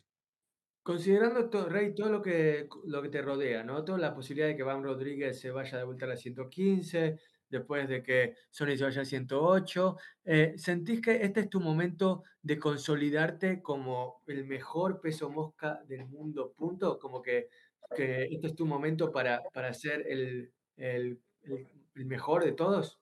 Considerando, 0.82 1.50
to- 1.50 1.68
Rey, 1.68 1.92
todo 1.94 2.08
lo 2.10 2.22
que, 2.22 2.66
lo 2.86 3.02
que 3.02 3.10
te 3.10 3.20
rodea, 3.20 3.62
¿no? 3.62 3.84
Toda 3.84 3.98
la 3.98 4.14
posibilidad 4.14 4.48
de 4.48 4.56
que 4.56 4.62
Van 4.62 4.82
Rodríguez 4.82 5.38
se 5.38 5.50
vaya 5.50 5.76
de 5.76 5.84
vuelta 5.84 6.06
a 6.06 6.08
la 6.08 6.16
115, 6.16 7.18
después 7.50 7.88
de 7.88 8.02
que 8.02 8.36
Sony 8.50 8.76
se 8.76 8.84
vaya 8.84 9.02
a 9.02 9.04
108, 9.04 9.96
eh, 10.24 10.54
¿sentís 10.56 11.00
que 11.02 11.22
este 11.24 11.40
es 11.40 11.50
tu 11.50 11.60
momento 11.60 12.24
de 12.42 12.58
consolidarte 12.58 13.60
como 13.60 14.22
el 14.26 14.44
mejor 14.46 15.00
peso 15.00 15.28
mosca 15.30 15.82
del 15.86 16.06
mundo, 16.06 16.52
punto? 16.56 16.98
Como 16.98 17.20
que, 17.20 17.48
que 17.94 18.24
este 18.24 18.46
es 18.48 18.54
tu 18.54 18.64
momento 18.66 19.10
para, 19.12 19.42
para 19.52 19.74
ser 19.74 20.06
el, 20.08 20.52
el, 20.76 21.20
el- 21.42 21.68
el 21.96 22.06
mejor 22.06 22.44
de 22.44 22.52
todos. 22.52 23.00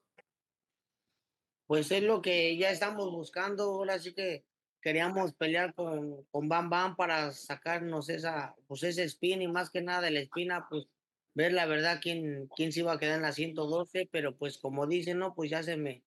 Pues 1.67 1.91
es 1.91 2.01
lo 2.03 2.21
que 2.21 2.57
ya 2.57 2.71
estamos 2.71 3.11
buscando. 3.11 3.63
Ahora 3.65 3.99
sí 3.99 4.13
que 4.13 4.45
queríamos 4.81 5.33
pelear 5.33 5.73
con, 5.75 6.23
con 6.31 6.49
Bam 6.49 6.69
Bam 6.69 6.95
para 6.95 7.31
sacarnos 7.31 8.09
esa, 8.09 8.55
pues 8.67 8.81
ese 8.83 9.03
spin 9.03 9.41
y 9.41 9.47
más 9.47 9.69
que 9.69 9.81
nada 9.81 10.01
de 10.01 10.11
la 10.11 10.21
espina, 10.21 10.67
pues 10.69 10.87
ver 11.33 11.53
la 11.53 11.65
verdad 11.65 11.99
quién, 12.01 12.49
quién 12.55 12.71
se 12.71 12.81
iba 12.81 12.93
a 12.93 12.99
quedar 12.99 13.17
en 13.17 13.21
la 13.23 13.31
112, 13.31 14.09
pero 14.11 14.35
pues 14.35 14.57
como 14.57 14.87
dicen, 14.87 15.19
no, 15.19 15.33
pues 15.33 15.49
ya 15.49 15.63
se 15.63 15.77
me 15.77 16.03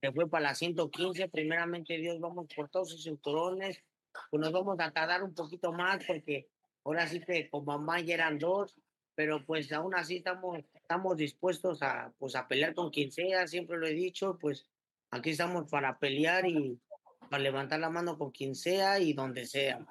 se 0.00 0.12
fue 0.12 0.28
para 0.28 0.44
la 0.44 0.54
115. 0.54 1.28
Primeramente 1.28 1.96
Dios, 1.98 2.20
vamos 2.20 2.46
por 2.54 2.68
todos 2.68 2.90
sus 2.90 3.04
cinturones, 3.04 3.82
pues 4.30 4.40
nos 4.40 4.52
vamos 4.52 4.78
a 4.80 4.92
tardar 4.92 5.22
un 5.22 5.34
poquito 5.34 5.72
más 5.72 6.04
porque 6.04 6.48
ahora 6.84 7.06
sí 7.06 7.20
que 7.20 7.48
con 7.50 7.64
mamá 7.64 8.00
ya 8.00 8.14
eran 8.14 8.38
dos, 8.38 8.76
pero 9.14 9.44
pues 9.44 9.72
aún 9.72 9.94
así 9.94 10.18
estamos, 10.18 10.60
estamos 10.74 11.16
dispuestos 11.16 11.82
a, 11.82 12.12
pues 12.18 12.36
a 12.36 12.46
pelear 12.46 12.74
con 12.74 12.90
quien 12.90 13.10
sea, 13.10 13.46
siempre 13.46 13.78
lo 13.78 13.86
he 13.86 13.92
dicho, 13.94 14.38
pues 14.40 14.66
aquí 15.10 15.30
estamos 15.30 15.68
para 15.68 15.98
pelear 15.98 16.46
y 16.46 16.78
para 17.28 17.42
levantar 17.42 17.80
la 17.80 17.90
mano 17.90 18.16
con 18.16 18.30
quien 18.30 18.54
sea 18.54 19.00
y 19.00 19.12
donde 19.12 19.44
sea. 19.46 19.84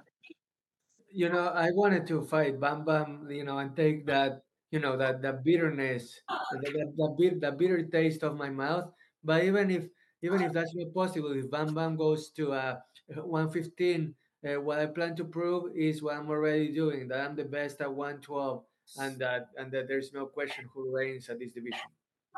you 1.09 1.29
know, 1.29 1.51
I 1.53 1.71
wanted 1.71 2.05
to 2.07 2.21
fight 2.23 2.59
Bam 2.59 2.85
Bam, 2.85 3.27
you 3.29 3.43
know, 3.43 3.57
and 3.57 3.75
take 3.75 4.05
that, 4.07 4.43
you 4.71 4.79
know, 4.79 4.97
that 4.97 5.21
that 5.21 5.43
bitterness, 5.43 6.21
the, 6.51 6.59
the, 6.59 6.93
the, 6.95 7.15
bit, 7.17 7.41
the 7.41 7.51
bitter 7.51 7.83
taste 7.83 8.23
of 8.23 8.35
my 8.35 8.49
mouth. 8.49 8.91
But 9.23 9.43
even 9.43 9.71
if 9.71 9.87
even 10.21 10.41
if 10.41 10.51
that's 10.51 10.73
not 10.75 10.93
possible, 10.93 11.31
if 11.31 11.49
Bam 11.49 11.73
Bam 11.73 11.95
goes 11.95 12.29
to 12.31 12.53
uh, 12.53 12.77
115, 13.15 14.15
uh, 14.47 14.61
what 14.61 14.79
I 14.79 14.85
plan 14.87 15.15
to 15.15 15.25
prove 15.25 15.75
is 15.75 16.01
what 16.01 16.15
I'm 16.15 16.29
already 16.29 16.73
doing, 16.73 17.07
that 17.09 17.21
I'm 17.21 17.35
the 17.35 17.45
best 17.45 17.81
at 17.81 17.93
112, 17.93 18.63
and 18.99 19.19
that 19.19 19.49
and 19.57 19.71
that 19.71 19.87
there's 19.87 20.13
no 20.13 20.25
question 20.25 20.65
who 20.73 20.93
reigns 20.93 21.29
at 21.29 21.39
this 21.39 21.51
division. 21.51 21.87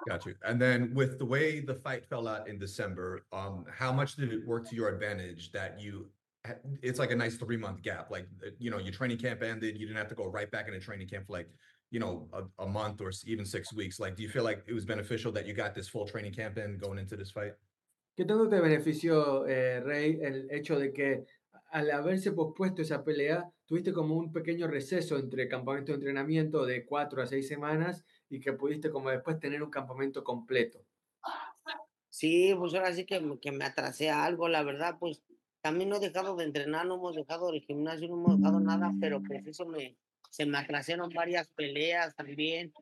Got 0.07 0.25
you. 0.25 0.35
And 0.45 0.61
then 0.61 0.93
with 0.93 1.19
the 1.19 1.25
way 1.25 1.59
the 1.59 1.75
fight 1.75 2.05
fell 2.05 2.27
out 2.27 2.47
in 2.47 2.57
December, 2.57 3.25
um, 3.33 3.65
how 3.69 3.91
much 3.91 4.15
did 4.15 4.31
it 4.31 4.45
work 4.47 4.69
to 4.69 4.75
your 4.75 4.89
advantage 4.89 5.51
that 5.51 5.79
you? 5.79 6.07
It's 6.81 6.99
like 6.99 7.11
a 7.11 7.15
nice 7.15 7.35
three 7.35 7.57
month 7.57 7.81
gap. 7.81 8.09
Like 8.09 8.27
uh, 8.45 8.51
you 8.59 8.71
know, 8.71 8.77
your 8.77 8.93
training 8.93 9.17
camp 9.17 9.43
ended. 9.43 9.77
You 9.77 9.85
didn't 9.85 9.97
have 9.97 10.07
to 10.09 10.15
go 10.15 10.27
right 10.27 10.49
back 10.49 10.67
into 10.67 10.79
training 10.79 11.09
camp 11.09 11.27
for 11.27 11.33
like 11.33 11.49
you 11.91 11.99
know 11.99 12.30
a, 12.34 12.63
a 12.63 12.67
month 12.67 13.02
or 13.02 13.10
s- 13.10 13.23
even 13.28 13.45
six 13.45 13.73
weeks. 13.73 13.99
Like, 13.99 14.15
do 14.15 14.23
you 14.23 14.30
feel 14.30 14.43
like 14.43 14.63
it 14.67 14.73
was 14.73 14.86
beneficial 14.86 15.32
that 15.34 15.45
you 15.45 15.54
got 15.54 15.73
this 15.73 15.88
full 15.89 16.06
training 16.06 16.34
camp 16.34 16.58
in 16.58 16.78
going 16.78 16.99
into 16.99 17.15
this 17.17 17.32
fight? 17.32 17.54
¿Qué 18.15 18.25
tanto 18.25 18.49
te 18.49 18.60
benefició, 18.60 19.47
eh, 19.47 19.80
Rey, 19.80 20.19
el 20.21 20.49
hecho 20.52 20.78
de 20.78 20.91
que 20.91 21.23
al 21.71 21.89
haberse 21.91 22.32
pospuesto 22.34 22.82
esa 22.82 23.04
pelea, 23.04 23.49
tuviste 23.65 23.93
como 23.93 24.15
un 24.17 24.32
pequeño 24.34 24.67
receso 24.67 25.17
entre 25.17 25.47
campamento 25.47 25.91
de 25.91 25.97
entrenamiento 25.99 26.65
de 26.65 26.86
cuatro 26.86 27.21
a 27.21 27.28
seis 27.28 27.47
semanas 27.47 28.04
y 28.30 28.39
que 28.39 28.54
pudiste 28.54 28.89
como 28.89 29.10
después 29.10 29.39
tener 29.39 29.63
un 29.63 29.69
campamento 29.69 30.23
completo. 30.23 30.80
Sí, 32.10 32.54
pues 32.58 32.73
ahora 32.73 32.93
sí 32.93 33.06
que, 33.06 33.19
me- 33.21 33.39
que 33.39 33.52
me 33.52 33.65
atrasé 33.65 34.10
a 34.10 34.25
algo, 34.25 34.47
la 34.49 34.63
verdad, 34.63 34.97
pues 34.99 35.23
también 35.62 35.89
no 35.89 35.97
he 35.97 35.99
dejado 35.99 36.36
de 36.36 36.45
entrenar, 36.45 36.86
no 36.88 36.95
hemos 36.95 37.15
dejado 37.15 37.52
el 37.54 37.62
gimnasio, 37.62 38.08
no 38.10 38.15
hemos 38.15 38.38
dejado 38.39 38.60
nada, 38.60 38.93
pero 38.99 39.21
pues 39.23 39.45
eso 39.45 39.65
me, 39.65 39.97
se 40.29 40.45
me 40.45 40.57
atrasaron 40.57 41.09
varias 41.09 41.49
peleas 41.49 42.15
también. 42.15 42.73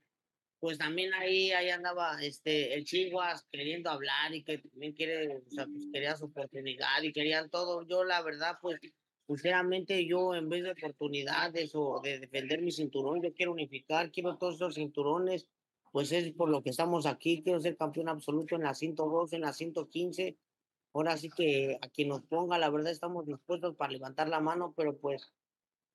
Pues 0.59 0.79
también 0.79 1.13
ahí, 1.13 1.51
ahí 1.51 1.69
andaba 1.69 2.17
este, 2.21 2.73
el 2.73 2.83
Chihuas 2.83 3.45
queriendo 3.51 3.91
hablar 3.91 4.33
y 4.33 4.43
que 4.43 4.57
también 4.57 4.93
quiere, 4.93 5.41
pues 5.55 5.87
quería 5.93 6.15
su 6.15 6.25
oportunidad 6.25 7.01
y 7.03 7.13
querían 7.13 7.49
todo. 7.49 7.83
Yo, 7.87 8.03
la 8.03 8.23
verdad, 8.23 8.57
pues, 8.59 8.79
sinceramente, 9.27 10.03
yo 10.07 10.33
en 10.33 10.49
vez 10.49 10.63
de 10.63 10.71
oportunidades 10.71 11.71
o 11.75 12.01
de 12.03 12.19
defender 12.19 12.61
mi 12.61 12.71
cinturón, 12.71 13.21
yo 13.21 13.33
quiero 13.33 13.51
unificar, 13.51 14.11
quiero 14.11 14.37
todos 14.37 14.55
esos 14.55 14.75
cinturones, 14.75 15.47
pues 15.91 16.11
es 16.11 16.31
por 16.33 16.49
lo 16.49 16.63
que 16.63 16.71
estamos 16.71 17.05
aquí, 17.05 17.43
quiero 17.43 17.59
ser 17.59 17.77
campeón 17.77 18.09
absoluto 18.09 18.55
en 18.55 18.63
la 18.63 18.73
102, 18.73 19.33
en 19.33 19.41
la 19.41 19.53
115. 19.53 20.37
Ahora 20.93 21.17
sí 21.17 21.29
que 21.29 21.77
a 21.81 21.89
quien 21.89 22.07
nos 22.07 22.23
ponga, 22.23 22.57
la 22.57 22.71
verdad, 22.71 22.91
estamos 22.91 23.27
dispuestos 23.27 23.75
para 23.75 23.91
levantar 23.91 24.27
la 24.27 24.39
mano, 24.39 24.73
pero 24.75 24.97
pues 24.97 25.31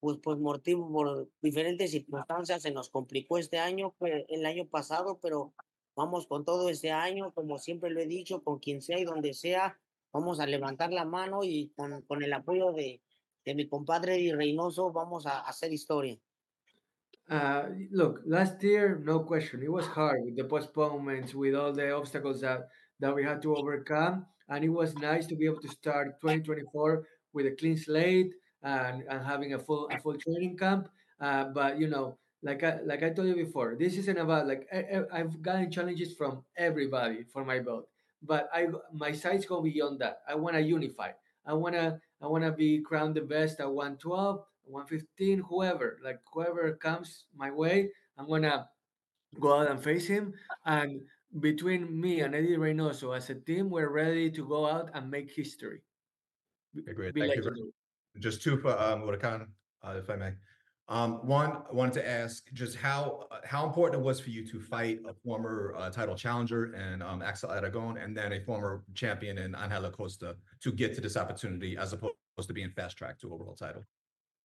pues 0.02 0.18
por 0.18 0.36
motivo, 0.36 0.90
por 0.90 1.28
diferentes 1.40 1.92
circunstancias 1.92 2.62
se 2.62 2.72
nos 2.72 2.90
complicó 2.90 3.38
este 3.38 3.60
año, 3.60 3.94
el 4.00 4.44
año 4.46 4.66
pasado, 4.66 5.20
pero 5.22 5.54
vamos 5.94 6.26
con 6.26 6.44
todo 6.44 6.68
este 6.70 6.90
año, 6.90 7.32
como 7.32 7.56
siempre 7.58 7.88
lo 7.88 8.00
he 8.00 8.06
dicho, 8.08 8.42
con 8.42 8.58
quien 8.58 8.82
sea 8.82 8.98
y 8.98 9.04
donde 9.04 9.32
sea, 9.32 9.78
vamos 10.12 10.40
a 10.40 10.46
levantar 10.46 10.92
la 10.92 11.04
mano 11.04 11.44
y 11.44 11.72
con, 11.76 12.02
con 12.02 12.24
el 12.24 12.32
apoyo 12.32 12.72
de, 12.72 13.00
de 13.44 13.54
mi 13.54 13.68
compadre 13.68 14.16
Eddie 14.16 14.34
Reynoso 14.34 14.90
vamos 14.90 15.24
a 15.24 15.38
hacer 15.38 15.72
historia. 15.72 16.18
Uh, 17.30 17.68
look, 17.92 18.22
last 18.26 18.60
year, 18.60 18.98
no 19.04 19.20
question, 19.20 19.62
it 19.62 19.70
was 19.70 19.86
hard 19.86 20.24
with 20.24 20.34
the 20.34 20.42
postponements, 20.42 21.32
with 21.32 21.54
all 21.54 21.72
the 21.72 21.92
obstacles 21.92 22.40
that, 22.40 22.66
that 22.98 23.14
we 23.14 23.22
had 23.22 23.40
to 23.40 23.54
overcome. 23.54 24.26
And 24.48 24.64
it 24.64 24.68
was 24.68 24.96
nice 24.96 25.28
to 25.28 25.36
be 25.36 25.46
able 25.46 25.60
to 25.60 25.68
start 25.68 26.20
2024 26.20 27.06
with 27.32 27.46
a 27.46 27.52
clean 27.52 27.76
slate 27.76 28.32
and, 28.62 29.04
and 29.08 29.24
having 29.24 29.54
a 29.54 29.58
full 29.58 29.88
a 29.90 29.98
full 29.98 30.16
training 30.16 30.56
camp. 30.56 30.88
Uh, 31.20 31.44
but 31.44 31.78
you 31.78 31.88
know, 31.88 32.18
like 32.42 32.62
I 32.64 32.80
like 32.84 33.02
I 33.02 33.10
told 33.10 33.28
you 33.28 33.36
before, 33.36 33.76
this 33.78 33.96
isn't 33.96 34.18
about 34.18 34.46
like 34.46 34.66
I, 34.72 35.02
I've 35.12 35.40
gotten 35.42 35.70
challenges 35.70 36.14
from 36.14 36.44
everybody 36.56 37.24
for 37.24 37.44
my 37.44 37.58
belt, 37.58 37.88
but 38.22 38.50
I 38.52 38.68
my 38.92 39.12
sights 39.12 39.46
go 39.46 39.62
beyond 39.62 40.00
that. 40.00 40.22
I 40.28 40.34
want 40.34 40.56
to 40.56 40.62
unify. 40.62 41.12
I 41.46 41.54
wanna 41.54 42.00
I 42.20 42.26
wanna 42.26 42.52
be 42.52 42.80
crowned 42.80 43.14
the 43.14 43.22
best 43.22 43.60
at 43.60 43.70
112, 43.70 44.44
115, 44.64 45.38
whoever 45.40 45.98
like 46.02 46.20
whoever 46.32 46.72
comes 46.74 47.24
my 47.34 47.50
way, 47.50 47.90
I'm 48.18 48.28
gonna 48.28 48.68
go 49.38 49.60
out 49.60 49.70
and 49.70 49.82
face 49.82 50.06
him. 50.06 50.34
And 50.66 51.02
between 51.40 51.88
me 51.98 52.20
and 52.20 52.34
Eddie 52.34 52.56
Reynoso 52.56 53.16
as 53.16 53.30
a 53.30 53.34
team, 53.34 53.70
we're 53.70 53.90
ready 53.90 54.30
to 54.30 54.46
go 54.46 54.66
out 54.66 54.90
and 54.94 55.10
make 55.10 55.30
history. 55.30 55.80
Great. 56.94 57.14
Thank 57.14 57.36
you 57.36 57.42
very-. 57.42 57.72
Just 58.18 58.42
two 58.42 58.58
for 58.58 58.78
um 58.78 59.02
Huracan, 59.02 59.48
uh, 59.82 59.94
if 59.96 60.10
I 60.10 60.16
may. 60.16 60.32
Um, 60.88 61.26
one, 61.26 61.62
I 61.70 61.72
wanted 61.72 61.94
to 61.94 62.08
ask 62.08 62.52
just 62.52 62.76
how 62.76 63.26
uh, 63.30 63.40
how 63.44 63.64
important 63.66 64.02
it 64.02 64.04
was 64.04 64.20
for 64.20 64.30
you 64.30 64.46
to 64.46 64.60
fight 64.60 65.00
a 65.08 65.14
former 65.14 65.74
uh, 65.76 65.90
title 65.90 66.14
challenger 66.14 66.74
and 66.74 67.02
um 67.02 67.22
Axel 67.22 67.50
Aragon 67.50 67.96
and 67.96 68.16
then 68.16 68.32
a 68.32 68.40
former 68.40 68.84
champion 68.94 69.38
in 69.38 69.54
Angela 69.54 69.90
Costa 69.90 70.36
to 70.60 70.72
get 70.72 70.94
to 70.94 71.00
this 71.00 71.16
opportunity 71.16 71.76
as 71.76 71.92
opposed 71.92 72.16
to 72.46 72.52
being 72.52 72.70
fast 72.70 72.98
tracked 72.98 73.20
to 73.22 73.32
a 73.32 73.36
world 73.36 73.58
title. 73.58 73.86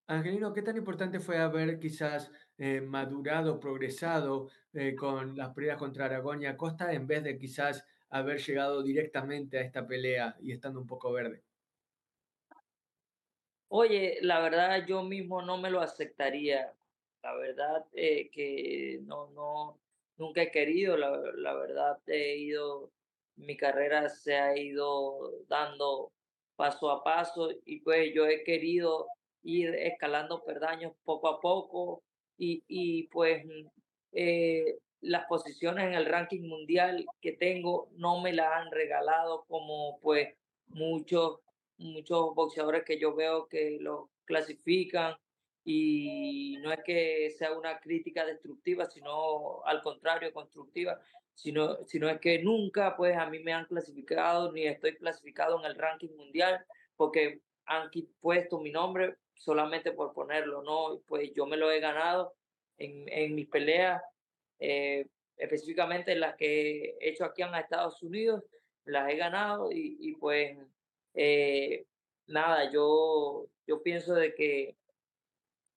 Angelino, 0.10 0.53
¿qué 0.53 0.62
tan 0.62 0.77
importante 0.77 1.19
fue 1.19 1.38
haber 1.38 1.80
quizás 1.80 2.32
eh, 2.58 2.80
madurado, 2.80 3.60
progresado 3.60 4.49
eh, 4.71 4.95
con 4.95 5.36
las 5.36 5.49
peleas 5.53 5.77
contra 5.77 6.06
Aragón 6.06 6.41
y 6.41 6.45
Acosta 6.45 6.93
en 6.93 7.08
vez 7.08 7.25
de 7.25 7.38
quizás 7.38 7.84
haber 8.10 8.39
llegado 8.39 8.84
directamente 8.84 9.58
a 9.58 9.62
esta 9.62 9.86
pelea 9.86 10.38
y 10.39 10.53
estando 10.53 10.80
un 10.80 10.88
poco 10.88 11.12
verde? 11.12 11.43
Oye, 13.69 14.19
la 14.21 14.39
verdad 14.39 14.86
yo 14.88 15.03
mismo 15.03 15.41
no 15.41 15.58
me 15.58 15.69
lo 15.69 15.82
aceptaría. 15.82 16.73
La 17.23 17.34
verdad 17.36 17.86
eh, 17.93 18.30
que 18.32 18.99
no, 19.03 19.30
no, 19.32 19.80
nunca 20.17 20.41
he 20.43 20.51
querido. 20.51 20.97
La, 20.97 21.10
la 21.36 21.53
verdad 21.53 21.99
he 22.08 22.38
ido, 22.38 22.91
mi 23.36 23.58
carrera 23.58 24.10
se 24.10 24.36
ha 24.38 24.58
ido 24.58 25.43
dando 25.47 26.13
paso 26.56 26.89
a 26.91 27.03
paso 27.03 27.49
y 27.65 27.82
pues 27.82 28.13
yo 28.13 28.25
he 28.27 28.43
querido 28.43 29.08
ir 29.43 29.75
escalando 29.75 30.43
perdaños 30.43 30.93
poco 31.03 31.27
a 31.30 31.39
poco 31.41 32.03
y, 32.38 32.63
y 32.67 33.08
pues 33.10 33.45
mm, 33.45 33.67
eh, 34.13 34.80
las 35.01 35.25
posiciones 35.27 35.86
en 35.86 35.93
el 35.93 36.06
ranking 36.06 36.47
mundial 36.47 37.06
que 37.21 37.34
tengo 37.34 37.89
no 37.97 38.21
me 38.21 38.34
la 38.34 38.58
han 38.58 38.71
regalado 38.71 39.45
como 39.47 39.99
pues 40.01 40.36
muchos 40.67 41.39
muchos 41.77 42.33
boxeadores 42.35 42.83
que 42.83 42.99
yo 42.99 43.15
veo 43.15 43.47
que 43.47 43.77
lo 43.79 44.09
clasifican 44.25 45.15
y 45.63 46.57
no 46.61 46.71
es 46.71 46.79
que 46.83 47.29
sea 47.37 47.51
una 47.51 47.79
crítica 47.79 48.25
destructiva, 48.25 48.85
sino 48.85 49.63
al 49.65 49.81
contrario, 49.81 50.31
constructiva, 50.31 50.99
sino, 51.33 51.83
sino 51.85 52.09
es 52.09 52.19
que 52.19 52.39
nunca 52.41 52.95
pues 52.95 53.17
a 53.17 53.29
mí 53.29 53.39
me 53.39 53.53
han 53.53 53.65
clasificado 53.65 54.51
ni 54.51 54.65
estoy 54.65 54.95
clasificado 54.95 55.59
en 55.59 55.65
el 55.65 55.75
ranking 55.75 56.15
mundial 56.15 56.65
porque 56.95 57.41
han 57.65 57.89
puesto 58.19 58.59
mi 58.59 58.71
nombre 58.71 59.17
solamente 59.35 59.91
por 59.91 60.13
ponerlo, 60.13 60.63
¿no? 60.63 61.01
Pues 61.05 61.31
yo 61.35 61.45
me 61.45 61.57
lo 61.57 61.69
he 61.69 61.79
ganado 61.79 62.33
en, 62.77 63.07
en 63.09 63.35
mis 63.35 63.47
peleas, 63.47 64.01
eh, 64.59 65.05
específicamente 65.35 66.15
las 66.15 66.35
que 66.35 66.95
he 66.99 67.09
hecho 67.09 67.25
aquí 67.25 67.41
en 67.41 67.53
Estados 67.55 68.01
Unidos, 68.01 68.43
las 68.85 69.09
he 69.11 69.17
ganado 69.17 69.71
y, 69.71 69.97
y 69.99 70.13
pues 70.13 70.57
eh, 71.17 71.88
nada, 72.27 72.71
yo, 72.71 73.47
yo 73.65 73.82
pienso 73.82 74.13
de 74.13 74.36
que 74.36 74.77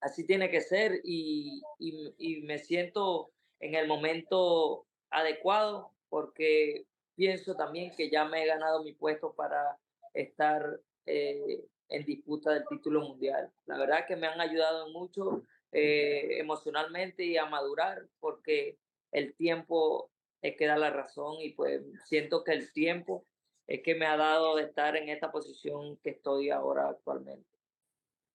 así 0.01 0.27
tiene 0.27 0.51
que 0.51 0.61
ser 0.61 1.01
y, 1.03 1.63
y, 1.79 2.43
me 2.43 2.59
siento 2.59 3.33
en 3.59 3.75
el 3.75 3.89
momento 3.89 4.87
adecuado 5.09 5.93
porque 6.11 6.85
pienso 7.15 7.55
también 7.55 7.91
que 7.97 8.11
ya 8.11 8.27
me 8.27 8.43
he 8.43 8.47
ganado 8.47 8.85
mi 8.85 8.93
puesto 8.93 9.35
para 9.35 9.79
estar 10.13 10.79
eh, 11.07 11.65
en 11.89 12.05
disputa 12.05 12.53
del 12.53 12.67
título 12.69 13.01
mundial. 13.01 13.51
La 13.65 13.79
verdad 13.79 14.05
que 14.07 14.17
me 14.17 14.27
han 14.27 14.43
ayudado 14.43 14.91
mucho 14.91 15.43
eh, 15.73 16.39
emocionalmente 16.39 17.25
y 17.25 17.39
a 17.39 17.47
madurar 17.47 18.07
porque 18.21 18.77
el 19.11 19.35
tiempo 19.35 20.11
es 20.43 20.57
que 20.57 20.67
da 20.67 20.77
la 20.77 20.91
razón 20.91 21.37
y 21.41 21.55
pues 21.55 21.83
siento 22.05 22.45
que 22.45 22.53
el 22.53 22.73
tiempo 22.73 23.25
es 23.71 23.83
que 23.85 23.95
me 23.95 24.05
ha 24.05 24.17
dado 24.17 24.57
de 24.57 24.65
estar 24.65 24.97
en 24.97 25.09
esta 25.09 25.31
posición 25.31 25.97
que 26.03 26.11
estoy 26.11 26.51
ahora 26.51 26.89
actualmente. 26.89 27.47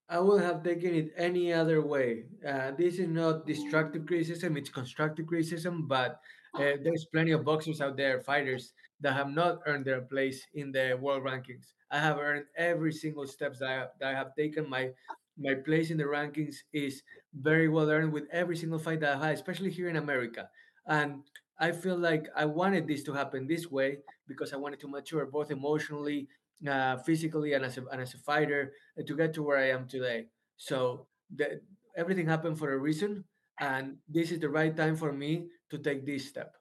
I 0.08 0.19
would 0.19 0.41
have 0.41 0.63
taken 0.63 0.95
it 0.95 1.13
any 1.17 1.52
other 1.52 1.82
way. 1.82 2.26
Uh, 2.48 2.71
this 2.71 3.00
is 3.00 3.08
not 3.08 3.45
destructive 3.45 4.06
criticism, 4.06 4.56
it's 4.56 4.69
constructive 4.69 5.26
criticism, 5.26 5.88
but 5.88 6.19
uh, 6.54 6.78
there's 6.82 7.06
plenty 7.12 7.32
of 7.32 7.43
boxers 7.43 7.82
out 7.82 7.98
there, 7.98 8.21
fighters, 8.21 8.74
that 9.02 9.13
have 9.13 9.30
not 9.30 9.60
earned 9.65 9.84
their 9.84 10.02
place 10.02 10.45
in 10.54 10.71
the 10.71 10.98
world 11.02 11.24
rankings. 11.24 11.74
I 11.91 12.00
have 12.00 12.17
earned 12.17 12.45
every 12.56 12.93
single 12.93 13.28
steps 13.28 13.60
that 13.60 13.69
I 13.69 13.74
have, 13.74 13.89
that 14.00 14.15
I 14.15 14.17
have 14.17 14.36
taken. 14.36 14.69
My 14.69 14.91
my 15.38 15.56
place 15.56 15.91
in 15.91 15.98
the 15.98 16.06
rankings 16.06 16.56
is 16.71 17.04
very 17.34 17.67
well 17.67 17.89
earned 17.89 18.13
with 18.13 18.24
every 18.32 18.56
single 18.56 18.80
fight 18.80 19.02
that 19.02 19.17
I 19.17 19.28
had, 19.28 19.36
especially 19.36 19.69
here 19.69 19.89
in 19.89 19.98
America. 19.98 20.48
And 20.88 21.24
I 21.60 21.72
feel 21.72 21.98
like 21.98 22.28
I 22.36 22.46
wanted 22.46 22.88
this 22.88 23.04
to 23.04 23.13
happen 23.13 23.48
this 23.48 23.72
way 23.72 23.98
because 24.28 24.54
I 24.54 24.58
wanted 24.58 24.80
to 24.82 24.88
mature 24.88 25.26
both 25.26 25.52
emotionally, 25.52 26.28
uh, 26.68 26.98
physically, 26.98 27.54
and 27.54 27.63
as 27.63 27.78
a, 27.78 27.86
and 27.91 28.02
as 28.02 28.13
a 28.13 28.18
fighter 28.18 28.74
uh, 29.00 29.04
to 29.06 29.15
get 29.15 29.34
to 29.36 29.44
where 29.44 29.58
I 29.58 29.70
am 29.70 29.88
today. 29.88 30.28
So 30.58 31.08
the, 31.34 31.62
everything 31.96 32.28
happened 32.28 32.60
for 32.60 32.74
a 32.74 32.78
reason, 32.78 33.24
and 33.60 33.96
this 34.10 34.32
is 34.32 34.39
the 34.39 34.50
right 34.50 34.76
time 34.76 34.96
for 34.96 35.13
me 35.13 35.48
to 35.70 35.78
take 35.78 36.06
this 36.06 36.28
step. 36.28 36.56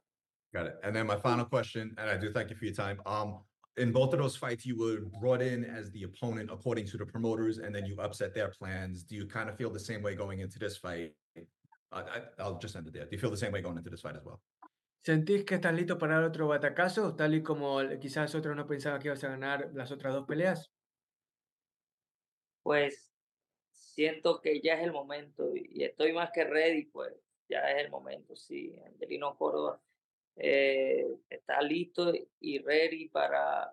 Got 0.52 0.66
it. 0.66 0.76
And 0.84 0.94
then 0.94 1.06
my 1.06 1.16
final 1.16 1.44
question, 1.44 1.94
and 1.98 2.08
I 2.08 2.16
do 2.16 2.30
thank 2.30 2.50
you 2.50 2.56
for 2.56 2.64
your 2.64 2.74
time. 2.74 3.00
Um, 3.06 3.40
in 3.76 3.90
both 3.90 4.12
of 4.12 4.20
those 4.20 4.36
fights, 4.36 4.64
you 4.64 4.78
were 4.78 5.00
brought 5.20 5.42
in 5.42 5.64
as 5.64 5.90
the 5.90 6.04
opponent 6.04 6.50
according 6.52 6.86
to 6.86 6.96
the 6.96 7.04
promoters, 7.04 7.58
and 7.58 7.74
then 7.74 7.84
you 7.84 7.96
upset 7.98 8.32
their 8.32 8.48
plans. 8.48 9.02
Do 9.02 9.16
you 9.16 9.26
kind 9.26 9.48
of 9.48 9.56
feel 9.56 9.70
the 9.70 9.80
same 9.80 10.00
way 10.00 10.14
going 10.14 10.38
into 10.38 10.60
this 10.60 10.76
fight? 10.76 11.14
I, 11.90 12.22
I'll 12.40 12.58
just 12.58 12.74
end 12.74 12.86
it 12.88 12.92
there. 12.92 13.04
Do 13.04 13.10
you 13.12 13.18
feel 13.18 13.30
the 13.30 13.36
same 13.36 13.52
way 13.52 13.62
going 13.62 13.76
into 13.76 13.90
this 13.90 14.00
fight 14.00 14.16
as 14.16 14.24
well? 14.24 14.40
¿Sentís 15.04 15.44
que 15.44 15.56
estás 15.56 15.74
listo 15.74 15.98
para 15.98 16.26
otro 16.26 16.48
batacazo, 16.48 17.14
tal 17.14 17.34
y 17.34 17.42
como 17.42 17.78
quizás 18.00 18.34
otros 18.34 18.56
no 18.56 18.66
pensaban 18.66 19.00
que 19.00 19.08
ibas 19.08 19.22
a 19.24 19.28
ganar 19.28 19.70
las 19.74 19.92
otras 19.92 20.14
dos 20.14 20.26
peleas? 20.26 20.72
Pues 22.62 23.12
siento 23.72 24.40
que 24.40 24.62
ya 24.62 24.74
es 24.74 24.84
el 24.84 24.92
momento 24.92 25.54
y 25.54 25.68
y 25.74 25.84
estoy 25.84 26.14
más 26.14 26.30
que 26.32 26.44
ready, 26.44 26.86
pues 26.86 27.12
ya 27.50 27.70
es 27.70 27.84
el 27.84 27.90
momento, 27.90 28.34
sí. 28.34 28.74
Angelino 28.86 29.36
Córdoba 29.36 29.82
eh, 30.36 31.06
está 31.28 31.60
listo 31.60 32.12
y 32.40 32.58
ready 32.60 33.08
para 33.10 33.70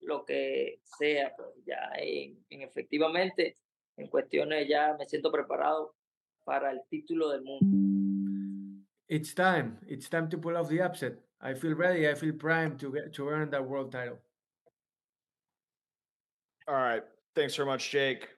lo 0.00 0.24
que 0.24 0.80
sea, 0.84 1.34
pues 1.36 1.50
ya 1.66 1.90
en, 1.96 2.44
en 2.50 2.62
efectivamente, 2.62 3.58
en 3.96 4.06
cuestiones 4.06 4.68
ya 4.68 4.94
me 4.96 5.06
siento 5.06 5.32
preparado 5.32 5.96
para 6.44 6.70
el 6.70 6.82
título 6.88 7.30
del 7.30 7.42
mundo. 7.42 7.97
It's 9.08 9.32
time. 9.32 9.78
It's 9.86 10.08
time 10.08 10.28
to 10.30 10.38
pull 10.38 10.56
off 10.56 10.68
the 10.68 10.82
upset. 10.82 11.14
I 11.40 11.54
feel 11.54 11.74
ready. 11.74 12.08
I 12.08 12.14
feel 12.14 12.32
primed 12.34 12.78
to 12.80 12.92
get 12.92 13.14
to 13.14 13.28
earn 13.28 13.50
that 13.50 13.66
world 13.66 13.92
title. 13.92 14.18
All 16.66 16.74
right. 16.74 17.02
Thanks 17.34 17.56
very 17.56 17.66
much, 17.66 17.90
Jake. 17.90 18.28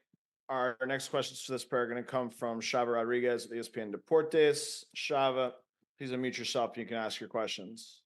Our 0.48 0.76
next 0.87 1.09
questions 1.09 1.42
for 1.42 1.52
this 1.52 1.64
pair 1.64 1.83
are 1.83 1.87
going 1.87 2.02
to 2.02 2.09
come 2.09 2.30
from 2.30 2.61
Shava 2.61 2.94
Rodriguez 2.94 3.46
at 3.46 3.52
ESPN 3.52 3.92
Deportes. 3.94 4.85
Shava, 4.96 5.52
please 5.98 6.11
unmute 6.11 6.38
yourself. 6.38 6.76
You 6.76 6.87
can 6.87 6.96
ask 6.96 7.20
your 7.20 7.28
questions. 7.28 8.02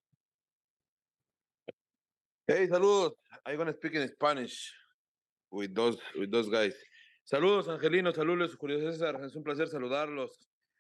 Hey, 2.47 2.67
saludos. 2.67 3.13
I'm 3.47 3.57
gonna 3.57 3.73
speak 3.73 3.95
in 3.95 4.07
Spanish 4.09 4.71
with 5.51 5.75
those 5.75 5.97
with 6.19 6.31
those 6.31 6.51
guys. 6.51 6.75
Saludos, 7.25 7.69
Angelino, 7.69 8.13
saludos, 8.13 8.55
Julio 8.59 8.79
César. 8.81 9.25
Es 9.25 9.35
un 9.35 9.43
placer 9.43 9.67
saludarlos. 9.67 10.29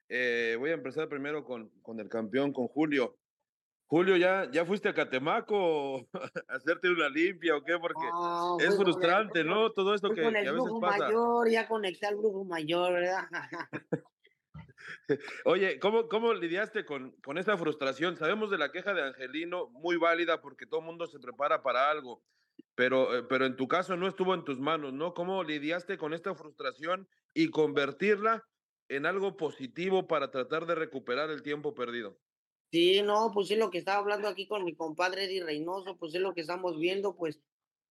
Eh, 0.08 0.56
voy 0.58 0.70
a 0.70 0.74
empezar 0.74 1.08
primero 1.08 1.44
con, 1.44 1.70
con 1.80 1.98
el 2.00 2.08
campeón, 2.08 2.52
con 2.52 2.68
Julio. 2.68 3.18
Julio, 3.86 4.16
¿ya, 4.16 4.50
¿ya 4.50 4.64
fuiste 4.64 4.88
a 4.88 4.94
Catemaco 4.94 5.96
a 6.48 6.54
hacerte 6.56 6.88
una 6.90 7.08
limpia 7.08 7.56
o 7.56 7.62
qué? 7.62 7.78
Porque 7.78 8.00
No, 8.10 8.58
es 8.58 8.66
con 8.66 8.78
el- 8.78 8.82
frustrante, 8.84 9.44
¿no? 9.44 9.70
Todo 9.72 9.94
esto 9.94 10.10
que, 10.10 10.22
con 10.22 10.32
que 10.34 10.40
el 10.40 10.48
a 10.48 10.52
veces 10.52 10.64
brujo 10.64 10.80
pasa. 10.80 10.98
mayor, 11.04 11.50
ya 11.50 11.68
conecté 11.68 12.06
al 12.06 12.16
brujo 12.16 12.44
mayor, 12.44 12.92
¿verdad? 12.94 13.28
Oye, 15.44 15.78
¿cómo, 15.78 16.08
cómo 16.08 16.32
lidiaste 16.34 16.84
con, 16.84 17.12
con 17.22 17.38
esta 17.38 17.56
frustración? 17.58 18.16
Sabemos 18.16 18.50
de 18.50 18.58
la 18.58 18.72
queja 18.72 18.94
de 18.94 19.02
Angelino, 19.02 19.68
muy 19.70 19.96
válida 19.96 20.40
porque 20.40 20.66
todo 20.66 20.80
el 20.80 20.86
mundo 20.86 21.06
se 21.06 21.18
prepara 21.18 21.62
para 21.62 21.90
algo, 21.90 22.22
pero, 22.74 23.16
eh, 23.16 23.22
pero 23.22 23.44
en 23.46 23.56
tu 23.56 23.68
caso 23.68 23.96
no 23.96 24.08
estuvo 24.08 24.34
en 24.34 24.44
tus 24.44 24.58
manos, 24.60 24.92
¿no? 24.92 25.12
¿Cómo 25.14 25.42
lidiaste 25.44 25.98
con 25.98 26.14
esta 26.14 26.34
frustración 26.34 27.08
y 27.34 27.50
convertirla 27.50 28.44
en 28.96 29.06
algo 29.06 29.36
positivo 29.36 30.06
para 30.06 30.30
tratar 30.30 30.66
de 30.66 30.74
recuperar 30.74 31.30
el 31.30 31.42
tiempo 31.42 31.74
perdido? 31.74 32.18
Sí, 32.70 33.02
no, 33.02 33.30
pues 33.32 33.50
es 33.50 33.58
lo 33.58 33.70
que 33.70 33.78
estaba 33.78 33.98
hablando 33.98 34.26
aquí 34.26 34.48
con 34.48 34.64
mi 34.64 34.74
compadre 34.74 35.24
Eddie 35.24 35.44
Reynoso, 35.44 35.96
pues 35.96 36.14
es 36.14 36.20
lo 36.20 36.34
que 36.34 36.40
estamos 36.40 36.78
viendo, 36.78 37.14
pues 37.14 37.40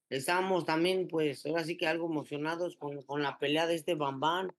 estamos 0.10 0.66
también, 0.66 1.08
pues 1.08 1.46
ahora 1.46 1.64
sí 1.64 1.78
que 1.78 1.88
algo 1.88 2.08
emocionados 2.08 2.76
con, 2.76 3.02
con 3.04 3.24
la 3.24 3.38
pelea 3.38 3.66
de 3.66 3.76
este 3.76 3.96
Bambán, 3.96 4.54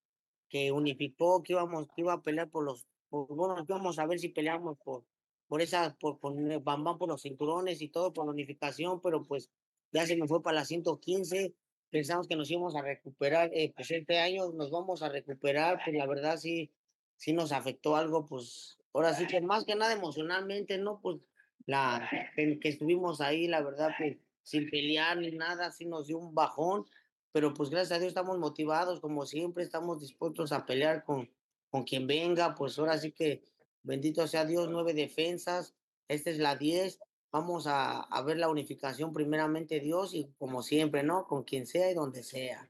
que 0.48 0.72
unificó, 0.72 1.42
que 1.42 1.52
íbamos, 1.52 1.88
que 1.88 2.02
iba 2.02 2.14
a 2.14 2.22
pelear 2.22 2.48
por 2.50 2.64
los, 2.64 2.86
por, 3.08 3.26
bueno, 3.28 3.56
íbamos 3.68 3.98
a 3.98 4.06
ver 4.06 4.18
si 4.18 4.30
peleamos 4.30 4.78
por, 4.78 5.04
por 5.46 5.60
esa, 5.60 5.94
por, 6.00 6.18
por 6.18 6.34
Bambán, 6.62 6.96
por 6.96 7.08
los 7.08 7.22
cinturones 7.22 7.82
y 7.82 7.88
todo, 7.88 8.12
por 8.12 8.24
la 8.24 8.32
unificación, 8.32 9.00
pero 9.02 9.22
pues 9.24 9.50
ya 9.92 10.06
se 10.06 10.16
me 10.16 10.26
fue 10.26 10.42
para 10.42 10.56
la 10.56 10.64
115, 10.64 11.54
pensamos 11.94 12.26
que 12.26 12.34
nos 12.34 12.50
íbamos 12.50 12.74
a 12.74 12.82
recuperar, 12.82 13.52
eh, 13.54 13.72
pues 13.72 13.88
este 13.92 14.18
año 14.18 14.50
nos 14.50 14.72
vamos 14.72 15.00
a 15.04 15.08
recuperar, 15.08 15.80
pues 15.84 15.94
la 15.94 16.08
verdad 16.08 16.36
sí, 16.36 16.72
sí 17.16 17.32
nos 17.32 17.52
afectó 17.52 17.94
algo, 17.94 18.26
pues 18.26 18.78
ahora 18.92 19.14
sí 19.14 19.28
que 19.28 19.40
más 19.40 19.64
que 19.64 19.76
nada 19.76 19.92
emocionalmente, 19.92 20.76
¿no? 20.76 21.00
Pues 21.00 21.18
la 21.66 22.10
que 22.34 22.68
estuvimos 22.68 23.20
ahí, 23.20 23.46
la 23.46 23.62
verdad 23.62 23.92
que 23.96 24.18
sin 24.42 24.68
pelear 24.70 25.18
ni 25.18 25.30
nada, 25.30 25.70
sí 25.70 25.86
nos 25.86 26.08
dio 26.08 26.18
un 26.18 26.34
bajón, 26.34 26.84
pero 27.30 27.54
pues 27.54 27.70
gracias 27.70 27.92
a 27.92 28.00
Dios 28.00 28.08
estamos 28.08 28.38
motivados, 28.38 28.98
como 28.98 29.24
siempre, 29.24 29.62
estamos 29.62 30.00
dispuestos 30.00 30.50
a 30.50 30.66
pelear 30.66 31.04
con, 31.04 31.30
con 31.70 31.84
quien 31.84 32.08
venga, 32.08 32.56
pues 32.56 32.76
ahora 32.76 32.98
sí 32.98 33.12
que 33.12 33.44
bendito 33.84 34.26
sea 34.26 34.44
Dios, 34.44 34.68
nueve 34.68 34.94
defensas, 34.94 35.76
esta 36.08 36.30
es 36.30 36.38
la 36.38 36.56
diez, 36.56 36.98
vamos 37.34 37.66
a, 37.66 38.02
a 38.02 38.22
ver 38.22 38.36
la 38.38 38.48
unificación 38.48 39.12
primeramente 39.12 39.80
Dios 39.80 40.14
y 40.14 40.30
como 40.38 40.62
siempre, 40.62 41.02
¿no? 41.02 41.26
Con 41.26 41.42
quien 41.42 41.66
sea 41.66 41.90
y 41.90 41.94
donde 41.94 42.22
sea. 42.22 42.68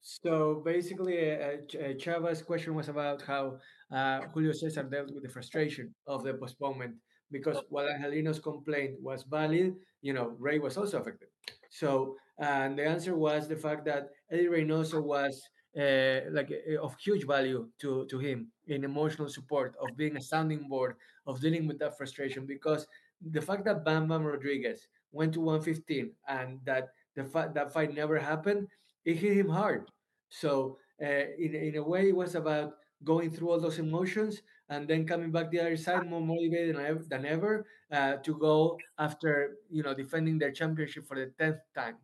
So 0.00 0.60
basically, 0.64 1.30
uh, 1.30 1.64
Ch- 1.68 1.76
uh, 1.76 1.94
Chava's 1.96 2.42
question 2.42 2.74
was 2.74 2.88
about 2.88 3.22
how 3.22 3.60
uh, 3.92 4.22
Julio 4.32 4.52
Cesar 4.52 4.82
dealt 4.82 5.12
with 5.12 5.22
the 5.22 5.28
frustration 5.28 5.94
of 6.08 6.24
the 6.24 6.34
postponement 6.34 6.96
because 7.30 7.62
while 7.68 7.88
Angelino's 7.88 8.40
complaint 8.40 9.00
was 9.00 9.22
valid, 9.22 9.76
you 10.00 10.12
know, 10.12 10.34
Ray 10.40 10.58
was 10.58 10.76
also 10.76 10.98
affected. 10.98 11.28
So, 11.70 12.16
and 12.38 12.76
the 12.76 12.84
answer 12.84 13.14
was 13.14 13.46
the 13.46 13.56
fact 13.56 13.84
that 13.84 14.08
Eddie 14.32 14.48
Reynoso 14.48 15.00
was 15.00 15.40
uh, 15.78 16.22
like 16.32 16.50
uh, 16.50 16.82
of 16.82 16.96
huge 16.98 17.24
value 17.24 17.68
to 17.78 18.04
to 18.06 18.18
him 18.18 18.50
in 18.66 18.82
emotional 18.82 19.28
support, 19.28 19.76
of 19.80 19.96
being 19.96 20.16
a 20.16 20.20
sounding 20.20 20.68
board, 20.68 20.96
of 21.24 21.40
dealing 21.40 21.68
with 21.68 21.78
that 21.78 21.96
frustration 21.96 22.46
because 22.46 22.84
the 23.30 23.40
fact 23.40 23.64
that 23.64 23.84
Bam 23.84 24.08
Bam 24.08 24.24
Rodriguez 24.24 24.88
went 25.12 25.34
to 25.34 25.40
115 25.40 26.12
and 26.28 26.60
that 26.64 26.88
the 27.14 27.24
fact 27.24 27.54
that 27.54 27.72
fight 27.72 27.94
never 27.94 28.18
happened, 28.18 28.68
it 29.04 29.16
hit 29.16 29.36
him 29.36 29.48
hard. 29.48 29.90
So 30.28 30.78
uh, 31.02 31.30
in 31.38 31.54
in 31.54 31.76
a 31.76 31.82
way, 31.84 32.08
it 32.08 32.16
was 32.16 32.34
about 32.34 32.74
going 33.04 33.30
through 33.30 33.50
all 33.50 33.60
those 33.60 33.78
emotions 33.78 34.42
and 34.68 34.88
then 34.88 35.06
coming 35.06 35.30
back 35.30 35.50
the 35.50 35.60
other 35.60 35.76
side 35.76 36.08
more 36.08 36.20
motivated 36.20 36.76
than 36.76 36.86
ever, 36.86 37.04
than 37.08 37.26
ever 37.26 37.66
uh, 37.90 38.16
to 38.22 38.38
go 38.38 38.78
after 38.98 39.58
you 39.68 39.82
know 39.82 39.94
defending 39.94 40.38
their 40.38 40.52
championship 40.52 41.06
for 41.06 41.18
the 41.18 41.26
tenth 41.38 41.60
time. 41.74 41.98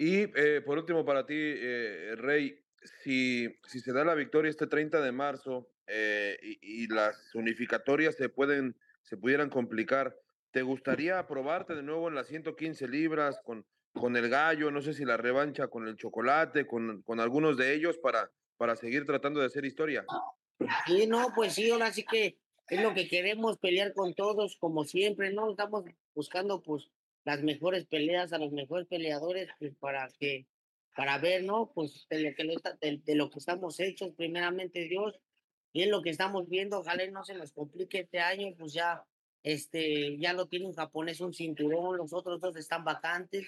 Y 0.00 0.32
eh, 0.34 0.62
por 0.64 0.78
último, 0.78 1.04
para 1.04 1.26
ti, 1.26 1.34
eh, 1.36 2.14
Rey, 2.16 2.58
si, 3.02 3.54
si 3.68 3.80
se 3.80 3.92
da 3.92 4.02
la 4.02 4.14
victoria 4.14 4.48
este 4.48 4.66
30 4.66 5.02
de 5.02 5.12
marzo 5.12 5.68
eh, 5.86 6.38
y, 6.42 6.84
y 6.84 6.86
las 6.86 7.34
unificatorias 7.34 8.16
se 8.16 8.30
pueden, 8.30 8.74
se 9.10 9.16
pudieran 9.16 9.50
complicar, 9.50 10.16
¿te 10.52 10.62
gustaría 10.62 11.26
probarte 11.26 11.74
de 11.74 11.82
nuevo 11.82 12.08
en 12.08 12.14
las 12.14 12.28
115 12.28 12.86
libras 12.88 13.40
con, 13.44 13.66
con 13.92 14.16
el 14.16 14.28
gallo? 14.30 14.70
No 14.70 14.80
sé 14.80 14.94
si 14.94 15.04
la 15.04 15.16
revancha 15.16 15.66
con 15.68 15.86
el 15.88 15.96
chocolate, 15.96 16.66
con, 16.66 17.02
con 17.02 17.18
algunos 17.20 17.56
de 17.56 17.74
ellos 17.74 17.98
para, 17.98 18.30
para 18.56 18.76
seguir 18.76 19.04
tratando 19.04 19.40
de 19.40 19.46
hacer 19.46 19.64
historia. 19.64 20.06
Sí, 20.86 21.06
no, 21.06 21.32
pues 21.34 21.54
sí, 21.54 21.68
ahora 21.70 21.92
sí 21.92 22.04
que 22.04 22.38
es 22.68 22.80
lo 22.80 22.94
que 22.94 23.08
queremos, 23.08 23.58
pelear 23.58 23.92
con 23.94 24.14
todos, 24.14 24.56
como 24.56 24.84
siempre, 24.84 25.32
¿no? 25.32 25.50
Estamos 25.50 25.84
buscando, 26.14 26.62
pues, 26.62 26.88
las 27.24 27.42
mejores 27.42 27.86
peleas 27.86 28.32
a 28.32 28.38
los 28.38 28.52
mejores 28.52 28.86
peleadores, 28.86 29.48
pues, 29.58 29.74
para 29.80 30.08
que, 30.20 30.46
para 30.94 31.18
ver, 31.18 31.42
¿no? 31.42 31.72
Pues, 31.74 32.06
de 32.08 32.20
lo 32.20 32.34
que, 32.36 32.44
lo 32.44 32.52
está- 32.52 32.78
de, 32.80 32.98
de 33.04 33.14
lo 33.16 33.28
que 33.30 33.40
estamos 33.40 33.80
hechos, 33.80 34.12
primeramente 34.16 34.84
Dios, 34.84 35.18
y 35.72 35.82
es 35.82 35.88
lo 35.88 36.02
que 36.02 36.10
estamos 36.10 36.48
viendo, 36.48 36.80
ojalá 36.80 37.06
no 37.10 37.24
se 37.24 37.34
nos 37.34 37.52
complique 37.52 38.00
este 38.00 38.20
año, 38.20 38.54
pues 38.58 38.72
ya, 38.72 39.04
este, 39.42 40.18
ya 40.18 40.32
lo 40.32 40.46
tiene 40.46 40.66
un 40.66 40.74
japonés, 40.74 41.20
un 41.20 41.32
cinturón, 41.32 41.96
los 41.96 42.12
otros 42.12 42.40
dos 42.40 42.56
están 42.56 42.84
vacantes, 42.84 43.46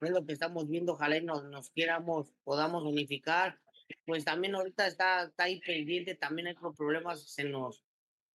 es 0.00 0.10
lo 0.10 0.24
que 0.24 0.32
estamos 0.32 0.68
viendo, 0.68 0.92
ojalá 0.92 1.20
nos, 1.20 1.44
nos 1.44 1.70
quieramos, 1.70 2.32
podamos 2.44 2.84
unificar, 2.84 3.58
pues 4.04 4.24
también 4.24 4.54
ahorita 4.54 4.86
está, 4.86 5.24
está 5.24 5.44
ahí 5.44 5.60
pendiente, 5.60 6.14
también 6.14 6.48
hay 6.48 6.54
otros 6.54 6.76
problemas, 6.76 7.22
se 7.22 7.44
nos, 7.44 7.84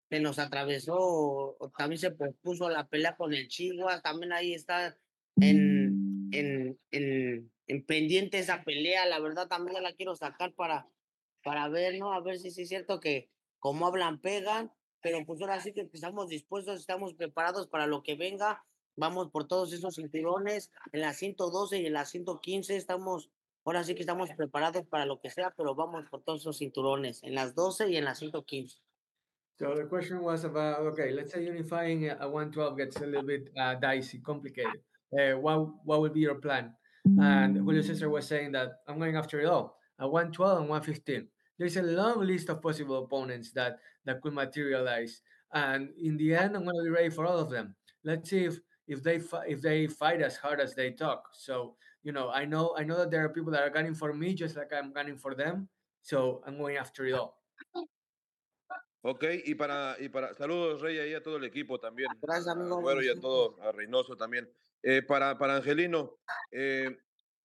se 0.10 0.20
nos 0.20 0.40
atravesó, 0.40 1.58
también 1.78 2.00
se 2.00 2.12
pospuso 2.12 2.70
la 2.70 2.88
pelea 2.88 3.16
con 3.16 3.34
el 3.34 3.48
Chihuahua, 3.48 4.02
también 4.02 4.34
ahí 4.34 4.54
está 4.54 4.98
en, 5.38 6.30
en, 6.34 6.80
en, 6.92 7.52
en 7.68 7.86
pendiente 7.86 8.40
esa 8.40 8.64
pelea, 8.64 9.06
la 9.06 9.20
verdad 9.20 9.48
también 9.48 9.82
la 9.82 9.94
quiero 9.94 10.16
sacar 10.16 10.54
para, 10.54 10.88
para 11.44 11.68
ver, 11.70 11.98
¿no? 11.98 12.14
A 12.14 12.22
ver 12.22 12.40
si 12.40 12.52
sí 12.52 12.64
es 12.64 12.70
cierto 12.70 13.00
que 13.00 13.30
como 13.60 13.88
hablan, 13.88 14.20
pegan, 14.20 14.72
pero 15.02 15.26
pues 15.26 15.42
ahora 15.42 15.60
sí 15.60 15.74
que 15.74 15.90
estamos 15.94 16.30
dispuestos, 16.30 16.80
estamos 16.80 17.14
preparados 17.14 17.68
para 17.68 17.88
lo 17.88 18.04
que 18.04 18.16
venga, 18.16 18.64
vamos 18.96 19.30
por 19.30 19.48
todos 19.48 19.74
esos 19.74 19.96
cinturones, 19.96 20.72
en 20.92 21.02
la 21.02 21.14
112 21.14 21.80
y 21.80 21.86
en 21.86 21.94
la 21.94 22.06
115 22.06 22.76
estamos 22.76 23.32
Ahora 23.64 23.84
sí 23.84 23.94
que 23.94 24.02
estamos 24.02 24.32
preparados 24.32 24.88
para 24.88 25.06
lo 25.06 25.20
que 25.20 25.30
sea, 25.30 25.54
pero 25.56 25.76
vamos 25.76 26.10
por 26.10 26.24
todos 26.24 26.42
esos 26.42 26.58
cinturones, 26.58 27.22
en 27.24 27.36
las 27.36 27.54
12 27.54 27.90
y 27.90 27.98
en 27.98 28.06
las 28.06 28.18
115. 28.18 28.82
So 29.60 29.76
the 29.76 29.86
question 29.86 30.24
was 30.24 30.44
about 30.44 30.80
okay, 30.94 31.12
let's 31.12 31.32
say 31.32 31.48
unifying 31.48 32.10
a 32.10 32.28
112 32.28 32.76
gets 32.76 32.98
a 32.98 33.06
little 33.06 33.22
bit 33.22 33.52
uh, 33.56 33.76
dicey, 33.76 34.20
complicated. 34.20 34.82
Uh, 35.14 35.38
what 35.38 35.70
what 35.86 36.02
would 36.02 36.14
be 36.14 36.22
your 36.22 36.40
plan? 36.42 36.74
And 37.20 37.58
Julio 37.58 37.84
Cesar 37.84 38.10
was 38.10 38.26
saying 38.26 38.54
that 38.54 38.82
I'm 38.88 38.98
going 38.98 39.16
after 39.16 39.40
it 39.40 39.46
all 39.46 39.78
at 40.02 40.10
112 40.10 40.60
and 40.60 40.70
115. 40.70 41.28
There's 41.58 41.78
a 41.78 41.84
long 41.84 42.26
list 42.26 42.50
of 42.50 42.62
possible 42.62 43.04
opponents 43.04 43.52
that 43.54 43.78
that 44.06 44.22
could 44.22 44.34
materialize, 44.34 45.22
and 45.54 45.90
in 46.02 46.18
the 46.18 46.34
end, 46.34 46.56
I'm 46.56 46.64
going 46.64 46.76
to 46.76 46.84
be 46.84 46.90
ready 46.90 47.10
for 47.10 47.26
all 47.26 47.38
of 47.38 47.52
them. 47.52 47.76
Let's 48.04 48.30
see 48.30 48.46
if 48.46 48.60
if 48.88 49.04
they 49.04 49.22
if 49.48 49.62
they 49.62 49.88
fight 49.88 50.22
as 50.22 50.36
hard 50.36 50.60
as 50.60 50.74
they 50.74 50.92
talk. 50.92 51.30
So 51.34 51.76
you 52.04 52.12
know, 52.12 52.32
I 52.32 52.46
know 52.46 52.74
I 52.76 52.84
know 52.84 52.98
that 52.98 53.12
there 53.12 53.24
are 53.24 53.30
people 53.30 53.52
that 53.54 53.62
are 53.62 53.70
gunning 53.70 53.94
for 53.94 54.12
me 54.14 54.34
just 54.34 54.58
like 54.58 54.74
I'm 54.74 54.92
gunning 54.92 55.18
for 55.18 55.36
them. 55.36 55.70
So 56.02 56.42
I'm 56.48 56.58
going 56.58 56.78
after 56.78 57.06
it 57.06 57.14
all. 57.14 57.38
Ok, 59.04 59.24
y 59.46 59.56
para, 59.56 59.96
y 60.00 60.10
para, 60.10 60.32
saludos 60.36 60.80
Rey 60.80 61.10
y 61.10 61.14
a 61.16 61.24
todo 61.24 61.38
el 61.38 61.44
equipo 61.44 61.80
también. 61.80 62.08
Gracias, 62.22 62.48
a 62.48 62.52
amigo. 62.52 62.82
Güero 62.82 63.02
y 63.02 63.10
a 63.10 63.20
todo, 63.20 63.58
a 63.60 63.72
Reynoso 63.72 64.16
también. 64.16 64.48
Eh, 64.84 65.02
para, 65.02 65.40
para 65.40 65.56
Angelino, 65.56 66.20
eh, 66.52 67.00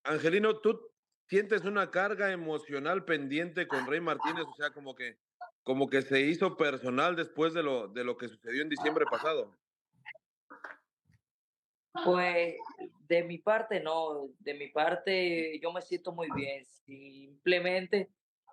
Angelino, 0.05 0.59
¿tú 0.59 0.79
sientes 1.27 1.65
una 1.65 1.91
carga 1.91 2.33
emocional 2.33 3.05
pendiente 3.05 3.67
con 3.67 3.87
Rey 3.87 4.01
Martínez? 4.01 4.45
O 4.45 4.55
sea, 4.55 4.71
como 4.71 4.95
que, 4.95 5.19
como 5.63 5.89
que 5.89 6.03
se 6.03 6.21
hizo 6.21 6.57
personal 6.57 7.17
después 7.17 7.55
de 7.55 7.63
lo, 7.63 7.89
de 7.89 8.05
lo 8.05 8.17
que 8.17 8.29
sucedió 8.29 8.63
en 8.63 8.69
diciembre 8.69 9.05
pasado. 9.11 9.57
Pues 12.05 12.57
de 13.09 13.25
mi 13.25 13.39
parte, 13.39 13.81
no, 13.81 14.29
de 14.41 14.55
mi 14.55 14.69
parte 14.69 15.59
yo 15.61 15.73
me 15.73 15.83
siento 15.83 16.13
muy 16.13 16.29
bien. 16.35 16.65
Simplemente 16.65 18.11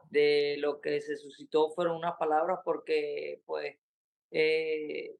de 0.10 0.58
lo 0.60 0.80
que 0.80 1.02
se 1.02 1.18
suscitó 1.18 1.72
fueron 1.72 1.98
unas 1.98 2.16
palabras 2.18 2.60
porque 2.64 3.42
pues 3.46 3.78
eh, 4.32 5.16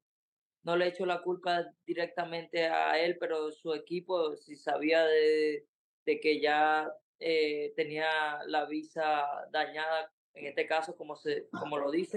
no 0.64 0.78
le 0.78 0.88
echo 0.88 1.06
la 1.06 1.22
culpa 1.22 1.66
directamente 1.86 2.68
a 2.68 3.00
él, 3.00 3.18
pero 3.20 3.52
su 3.52 3.74
equipo 3.74 4.36
si 4.38 4.56
sabía 4.56 5.04
de, 5.04 5.68
de 6.06 6.20
que 6.20 6.40
ya 6.40 6.92
eh, 7.20 7.74
tenía 7.76 8.40
la 8.48 8.66
visa 8.66 9.26
dañada, 9.52 10.12
en 10.34 10.48
este 10.48 10.66
caso 10.66 10.96
como, 10.96 11.16
se, 11.16 11.48
como 11.52 11.78
lo 11.78 11.92
dice, 11.92 12.12